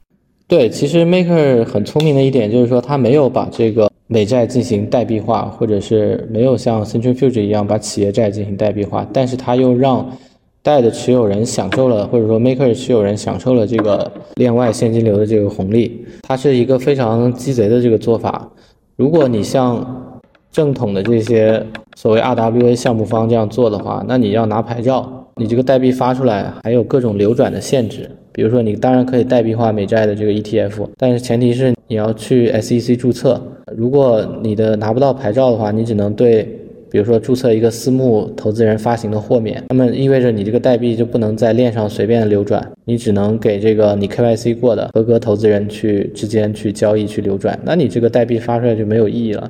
[0.48, 10.16] 对，其实 Maker 很聪明的一点就是说，他没有把这个美债进行代币化，或者是没有像 Centrifuge 一样把企业债进行代币化，但是他又让
[10.62, 18.52] 贷的持有人享受了，或者说 Maker 持有人享受了这个链外现金流的这个红利，它是一个非常鸡贼的这个做法。
[18.98, 20.11] 如果你像
[20.52, 28.10] 正统的这些所谓 RWA 项目方这样做的话，那你要拿牌照，你这个代币发出来还有各种流转的限制。
[28.34, 33.42] 比如说，你当然可以代币化美债的这个 ETF，但是前提是你要去 SEC 注册。
[33.76, 36.58] 如果你的拿不到牌照的话，你只能对。
[36.90, 49.50] 比如说注册一个私募投资人发行的豁免，那么意味着你这个代币就不能在链上随便流转，你只能给这个你 KYC 过的合格投资人去之间去交易去流转，那你这个代币发出来就没有意义了。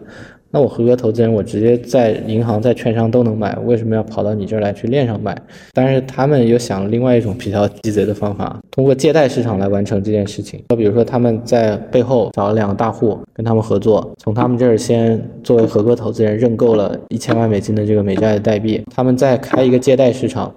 [0.54, 5.36] 那我合格投资人，我直接在银行、在券商都能买，为什么要跑到你这儿来去链上买？
[5.72, 10.62] 但是他们又想了另外一种比较鸡贼的方法，通过借贷市场来完成这件事情。
[10.68, 20.54] 就比如说他们在背后找了两个大户，跟他们合作，从他们这儿先作为合格投资人认购了一千万美金的这个美债的代币，他们再开一个借贷市场，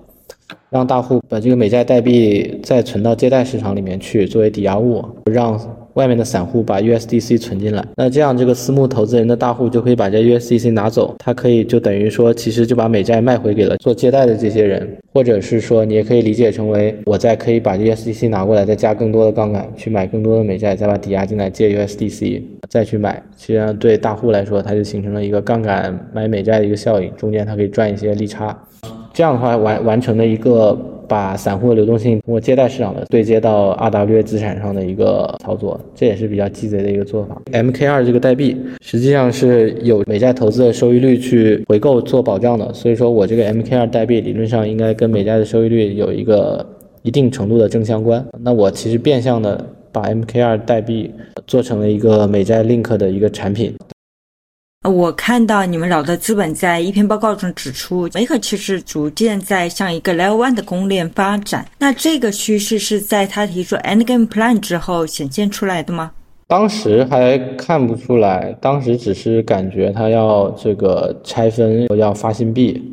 [0.70, 5.56] 让大户把这个美债代币再存到借贷市场里面去作为抵押物，让。
[5.94, 28.56] 外面的散户把 USDC 存进来，那这样这个私募投资人的大户就可以把这 USDC 拿走，他可以就等于说，其实就把美债卖回给了做借贷的这些人，或者是说，你也可以理解成为，我再可以把 USDC 拿过来，再加更多的杠杆去买更多的美债，再把抵押进来借 USDC 再去买，实际上对大户来说，它就形成了一个杠杆买美债的一个效应，中间它可以赚一些利差，
[29.14, 30.78] 这样的话完完成了一个。
[31.06, 37.42] 把散户的流动性通过借贷市场的对接到 RW 资产上的一个操作，这也是比较鸡贼的一个做法。
[37.52, 46.64] MK2 这个代币实际上是有美债投资的收益率去回购做保障的，所以说我这个 MK2 代币理论上应该跟美债的收益率有一个
[47.02, 48.24] 一定程度的正相关。
[48.40, 49.62] 那我其实变相的
[49.92, 51.12] 把 MK2 代币
[51.46, 53.74] 做成了一个美债 link 的一个产品。
[54.84, 61.66] 我看到你们老的资本在一篇报告中指出，梅克其实逐渐在向一个 Level One 的公链发展。
[61.78, 66.10] 那这个趋势是在他提出 Endgame Plan 之后显现出来的吗？
[66.46, 72.92] 当时还看不出来，当时只是感觉他要这个拆分，要发新币。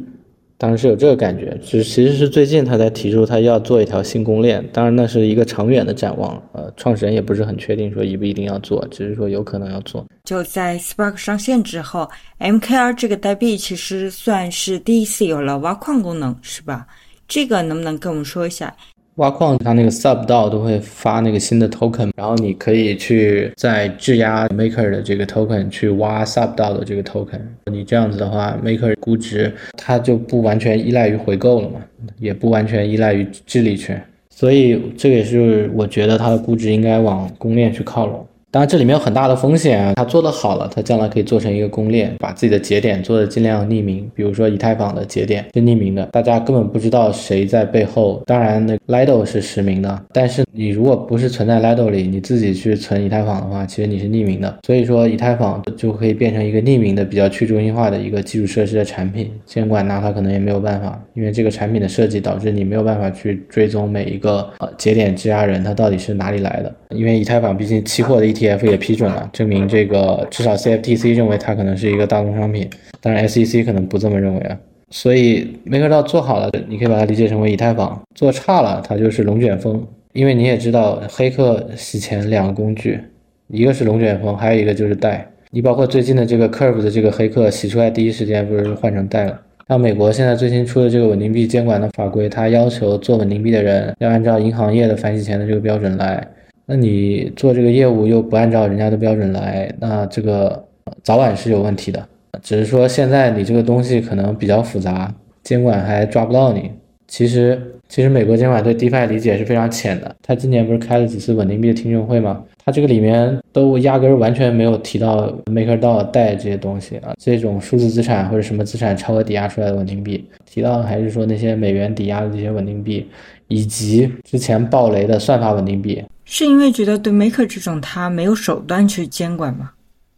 [0.62, 10.06] 当时是有这个感觉，就是其实是最近他才提出他要做一条新公链，当然那是一个长远的展望，呃，创始人也不是很确定说一不一定要做，只是说有可能要做。
[10.24, 12.08] 就在 Spark 上线之后
[12.38, 16.86] ，MKR 这个代币其实算是第一次有了挖矿功能，是吧？
[17.28, 18.72] 这个能不能跟我们说一下？
[19.16, 27.42] 挖矿，它那个 Sub 道都会发那个新的 Token，然后你可以去在质押 Maker 的这个 Token 去挖 Sub 道的这个 Token。
[27.72, 31.82] 你这样子的话，Maker 估值它就不完全依赖于回购了嘛，
[32.20, 38.26] 也不完全依赖于治理权，所以这个也是我觉得它的估值应该往公链去靠拢。
[38.54, 39.94] 当然，这里面有很大的风险啊。
[39.96, 44.06] 它做得好了，它将来可以做成一个公链，把自己的节点做的尽量匿名。
[44.14, 48.22] 比如说以太坊的节点是匿名的，大家根本不知道谁在背后。
[48.26, 54.54] 当然，那 Lido 是实名的，但是你如果不是存在 Lido 里，你自己去存以太坊的话，其实你是匿名的。
[54.68, 59.32] 所以说，以太坊就可以变成一个匿名的、比较去中心化的一个基础设施的产品。
[59.46, 66.76] 监管拿它可能也没有办法，因为这个产品的设计导致你没有办法去追踪每一个呃节点质押人他到底是哪里来的。
[66.90, 72.68] 因为以太坊毕竟期货的一 ETF 也批准了，证明这个至少 CFTC 认为它可能是一个大宗商品，
[73.00, 74.58] 当然 SEC 可能不这么认为啊。
[74.90, 79.86] 所以 MakerDAO 做好了，你可以把它理解成为以太坊；做差了，它就是龙卷风。
[80.14, 83.00] 因为你也知道，黑客洗钱两个工具，
[83.48, 85.26] 一个是龙卷风，还有一个就是贷。
[85.52, 89.40] 你包括最近的这个 Curve 的这个黑客洗出来第一时间不是换成贷了？
[89.70, 96.28] 像美国现在最新出的这个稳定币监管的法规，它要求做稳定币的人要按照银行业的反洗钱的这个标准来。
[96.72, 100.64] 那你做这个业务又不按照人家的标准来，那这个
[101.04, 102.02] 早晚是有问题的。
[102.42, 105.14] 只是说现在你这个东西可能比较复杂，
[105.44, 106.72] 监管还抓不到你。
[107.10, 110.16] 其实其实美国监管对 DeFi 理解是非常浅的。
[110.24, 112.42] 他今年不是开了几次稳定币的听证会吗？
[112.64, 123.06] 他这个里面都压根儿完全没有提到 MakerDAO 带这些东西啊，这种数字资产或者什么资产超额抵押出来的稳定币，提到的还是说那些美元抵押的这些稳定币，
[123.50, 126.02] 以及之前爆雷的算法稳定币。
[126.34, 129.72] 是因为觉得对 Maker 这种他没有手段去监管吗？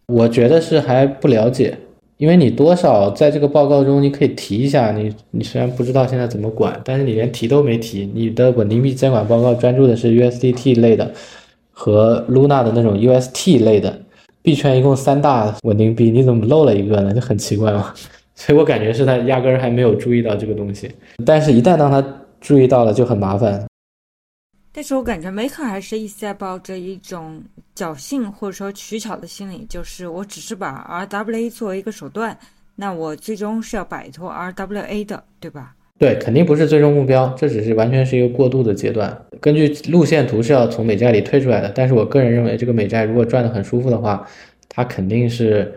[0.05, 1.75] 我觉得是还不了解。
[2.17, 8.07] 因为你多少在这个报告中，你可以提一下，你你虽然不知道现在怎么管，但是你连提都没提。
[8.13, 11.11] 你的稳定币监管报告专注的是 USDT 类的
[11.71, 13.99] 和 Luna 的那种 UST 类的
[14.43, 17.11] 币圈，一共三大稳定币，你怎么漏了一个呢？
[17.11, 17.91] 就很奇怪嘛。
[18.35, 20.91] 所以我感觉是他压根儿还没有注意到这个东西，
[21.25, 22.05] 但是一旦当他
[22.39, 23.65] 注意到了，就很麻烦。
[24.75, 27.39] 但是我感觉 Maker 还是一直在抱着一种
[27.75, 32.35] 侥幸或者说取巧的心理，就是我只是把 RWA 作为一个手段，
[32.75, 35.75] 那我最终是要摆脱 RWA 的，对吧？
[35.99, 39.15] 对，肯定不是最终目标，这只是完全是一个过渡的阶段。
[39.39, 44.27] 根据路线图是要从美债里退出来的，但是我个人认为，这个美债如果赚得很舒服的话，
[44.67, 45.71] 它肯定是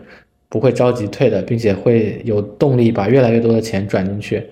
[0.49, 4.43] 不会着急退的，并且会有动力把越来越多的钱转进去。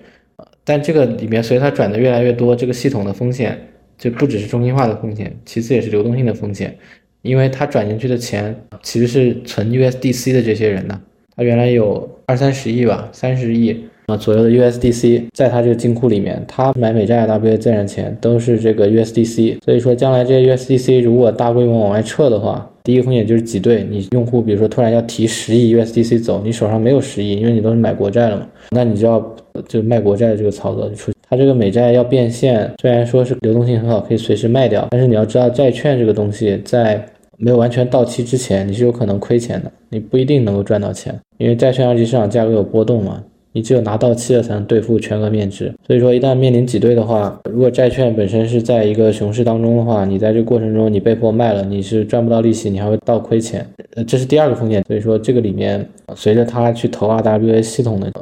[0.62, 3.60] 但这个里面随它转的越来越多，这个系统的风险。
[3.98, 6.76] 就不只是中心化的风险，其次也是流动性的风险，
[7.22, 11.00] 因为他转进去的钱其实是存 USDC 的这些人呢，
[11.34, 29.36] 他原来有二三十亿吧，三十亿啊左右的 USDC 在他这个金库里面，他买美债 RWA 再赚钱都是这个 USDC，所以说将来这些 USDC 如果大规模往外撤的话，第一个风险就是挤兑，你用户比如说突然要提十亿 USDC 走，你手上没有十亿，因为你都是买国债了嘛，那你就要
[29.66, 31.10] 就卖国债的这个操作就出。
[31.28, 37.04] 它这个美债要变现，虽然说是流动性很好，可以随时卖掉，但是你要知道，债券这个东西在
[37.36, 43.22] 没有完全到期之前，你是有可能亏钱的，你不一定能够赚到钱，因为债券二级市场价格有波动嘛，
[43.52, 45.72] 你只有拿到期了才能兑付全额面值。
[45.86, 53.66] 所以说，一旦面临挤兑的话，如果债券本身是在一个熊市当中的话，你在这个过程中你被迫卖了，你是赚不到利息，你还会倒亏钱，
[53.96, 54.82] 呃，这是第二个风险。
[54.86, 58.12] 所以说，这个里面随着它去投 RWA 系统的。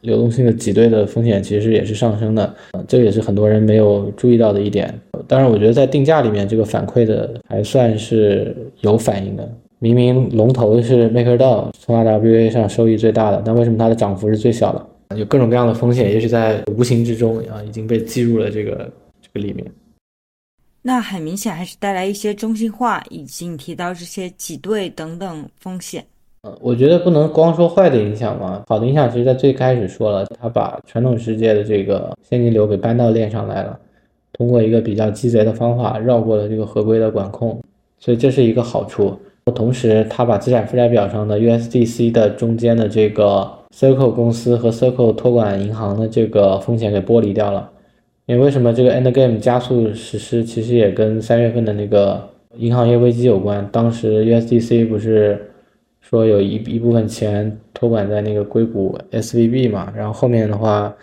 [0.00, 4.92] 流动性的挤兑的风险其实也是上升的，呃，这也是很多人没有注意到的一点。
[5.26, 9.50] 当然，我觉得在定价里面，这个反馈的还算是有反应的。
[9.80, 15.16] 明明龙头是 MakerDAO，从 RWA 上收益最大的，但为什么它的涨幅是最小的？
[15.16, 19.64] 有各种各样的风险，也许在无形之中啊已经被计入了这个这个里面。
[20.82, 26.04] 那很明显还是带来一些中心化，以及你提到这些挤兑等等风险。
[26.42, 33.76] 呃，我觉得不能光说坏的影响嘛，好的影响其实在最开始说了，他把传统世界的这个现金流给搬到链上来了，
[34.34, 37.60] 通过一个比较鸡贼的方法绕过了这个合规的管控，
[37.98, 39.18] 所以这是一个好处。
[39.52, 47.68] 同时，他把资产负债表上的 USDC 的中间的这个 Circle 公司和 Circle 托管银行的这个风险给剥离掉了。
[48.26, 52.28] 因为为什么这个 Endgame 加速实施，其实也跟三月份的那个
[52.58, 53.68] 银行业危机有关。
[53.72, 55.44] 当时 USDC 不是。
[56.08, 60.94] 说有一一部分钱托管在那个硅谷 SVB 嘛，然后后面的话，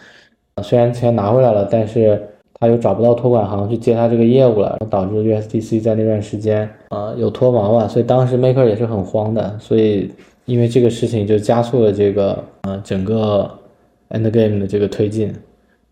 [0.63, 2.19] 虽然钱拿回来了，但是
[2.55, 10.09] 他又找不到托管行去接他这个业务了，导致 USDC 在那段时间啊有脱毛吧，所以当时 Maker 也是很慌的，所以
[10.45, 13.47] 因为这个事情就加速了这个呃整个
[14.09, 15.31] Endgame 的这个推进，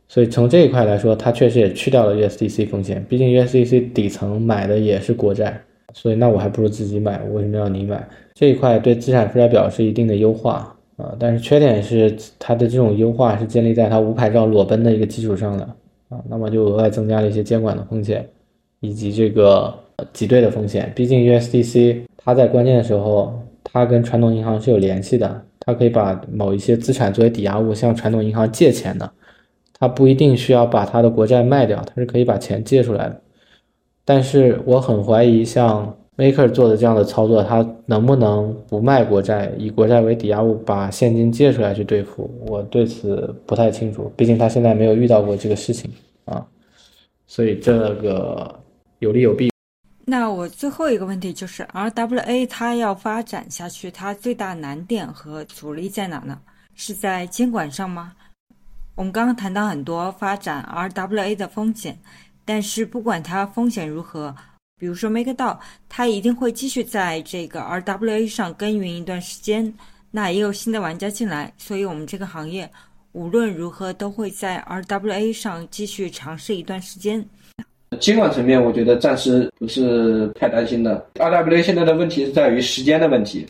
[0.07, 5.61] 所以从这一块来说，它确实也去掉了 USDC 风险，毕竟 USDC 底层买的也是国债，
[5.93, 8.07] 所以那我还不如自己买，我为什么要你买？
[8.33, 15.63] 这一块对资产负债表是一定的优化啊，但是缺点是它的这种优化是建立在它无牌照裸奔的一个基础上的
[16.09, 18.27] 啊，那么就额外增加了一些监管的风险，
[18.79, 19.73] 以及这个
[20.11, 20.91] 挤兑的风险。
[20.95, 29.11] 毕竟 USDC 它在关键的时候，它跟传统银行是有联系的，它可以把某一些资产作为抵押物向传统银行借钱的，
[29.79, 33.21] 它不一定需要把它的国债卖掉，它是可以把钱借出来的。
[34.05, 35.95] 但是我很怀疑像。
[36.15, 42.29] Maker 做的这样的操作，他能不能不卖国债，以国债为抵押物把现金借出来去兑付？
[42.45, 45.91] 我对此不太清楚，毕竟他现在没有遇到过这个事情
[46.25, 46.45] 啊，
[47.25, 48.59] 所以这个
[48.99, 49.49] 有利有弊。
[50.05, 56.39] 那我最后一个问题就是，RWA 它要发展下去，它最大难点和阻力在哪呢？
[56.75, 58.13] 是在监管上吗？
[58.95, 61.97] 我们刚刚谈到很多发展 RWA 的风险，
[62.45, 64.35] 但是不管它风险如何。
[64.79, 69.73] 比如说，MakerDAO，它一定会继续在这个 RWA 上耕耘一段时间。
[70.11, 72.69] 那也有新的玩家进来，所以我们这个行业
[73.13, 77.25] 无论如何都会在 RWA 上继续尝试一段时间。
[77.99, 81.05] 监管层面，我觉得暂时不是太担心的。
[81.15, 83.47] RWA 现在的问题是在于时间的问题，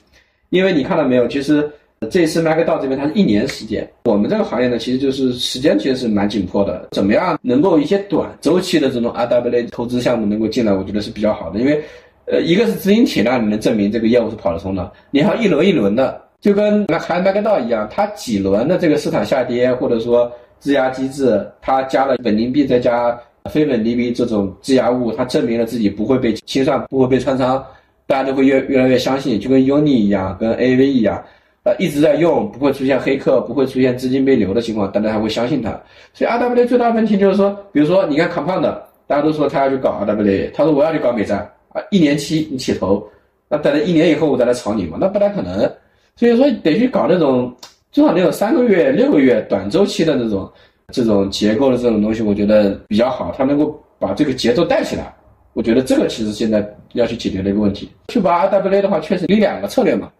[0.49, 1.69] 因为你看到没有，其实
[2.11, 6.87] 这次 MakerDAO 这边它是一年时间，我们这个行业呢，其实就是时间其实是蛮紧迫的。
[6.91, 11.59] 怎么样能够一些短周期的这种 RWA 投资项目能够进来，我觉得是比较好的。
[11.59, 11.81] 因为，
[12.25, 14.91] 呃，一个是资金体量，你能证明这个业务是跑得通的。
[15.11, 23.17] 你还一轮一轮的，就跟那还 MakerDAO 一样，它几轮的这个市场下跌，或者说质押机制，它加了稳定币再加
[23.51, 27.61] 非稳定币这种质押物，它证明了自己不会被清算，不会被穿仓，
[28.07, 31.21] 大家都会越越来越相信，就跟 Uni 一样，跟 AV 一样。
[31.63, 35.71] 呃，一直在用，不会出现黑客，不会出现资金被流的情况，大家还会相信它。
[36.13, 38.61] 所以 RWA 最大的问题就是说，比如说你看 Compound，
[39.07, 41.37] 大家都说他要去搞 RWA，他说我要去搞美债
[41.69, 43.01] 啊，一年期你起投，
[43.47, 45.59] 那等到一年以后我再来炒你嘛，那不太可能。
[46.15, 47.55] 所以说得去搞那种
[47.91, 50.51] 最好那种三个月、六个月短周期的那种
[50.89, 55.13] 这种结构的这种东西，我觉得比较好，它能够把这个节奏带起来。
[55.53, 57.89] 我觉得这个其实现在要去解决的一个问题。
[58.09, 60.11] 去玩 RWA 的话，确实有两个策略嘛。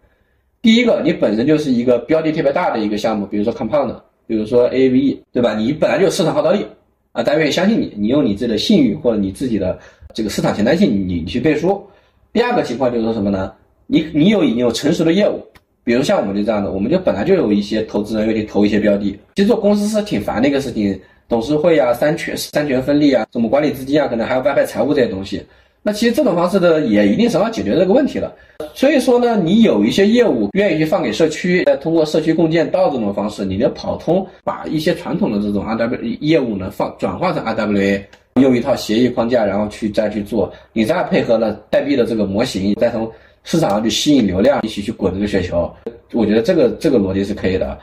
[0.64, 3.94] 第一个，你本身就是一个标的特别大的一个项目，比如说 Compound，
[4.26, 5.54] 比如说 AAVE，对吧？
[5.54, 6.64] 你本来就有市场号召力
[7.12, 9.78] 啊，大家愿意相信你，你用你自己的信誉或者你自己的
[10.14, 11.86] 这个市场前瞻性，你去背书。
[12.32, 13.52] 第二个情况就是说什么呢？
[13.86, 15.38] 你你有已经有成熟的业务，
[15.84, 19.14] 比如像我们就这样的，我们就本来就有一些投资人愿意投一些标的。
[19.34, 20.98] 其实做公司是挺烦的一个事情，
[21.28, 25.44] 董事会啊、三权三权分立啊、怎么管理资金啊，可能还要外派财务这些东西。
[25.86, 28.34] 那其实这种方式的也一定程度上解决这个问题了。
[28.72, 38.02] 所以说呢，你有一些业务愿意去放给社区，再通过社区共建到这种方式，你就跑通，把一些传统的这种 RW 业务呢放转化成 RWA，
[38.40, 43.12] 用一套协议框架，然后去再去做，你再配合了代币的这个模型，再从
[43.42, 45.70] 市场上去吸引流量，一起去滚这个雪球。
[46.14, 47.78] 我觉得这个这个逻辑是可以的。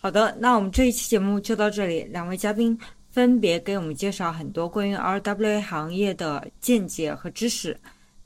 [0.00, 2.78] 好的，那我们这一期节目就到这里，两位嘉宾。
[3.16, 7.74] 分别给我们介绍很多关于 RWA 行业的见解和知识，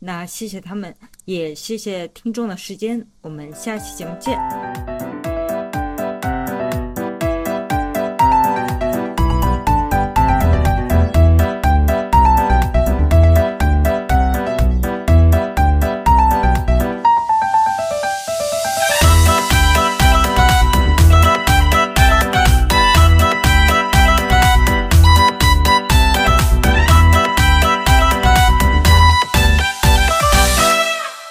[0.00, 0.92] 那谢谢他们，
[1.26, 5.09] 也谢谢听众的时间，我们下期节目见。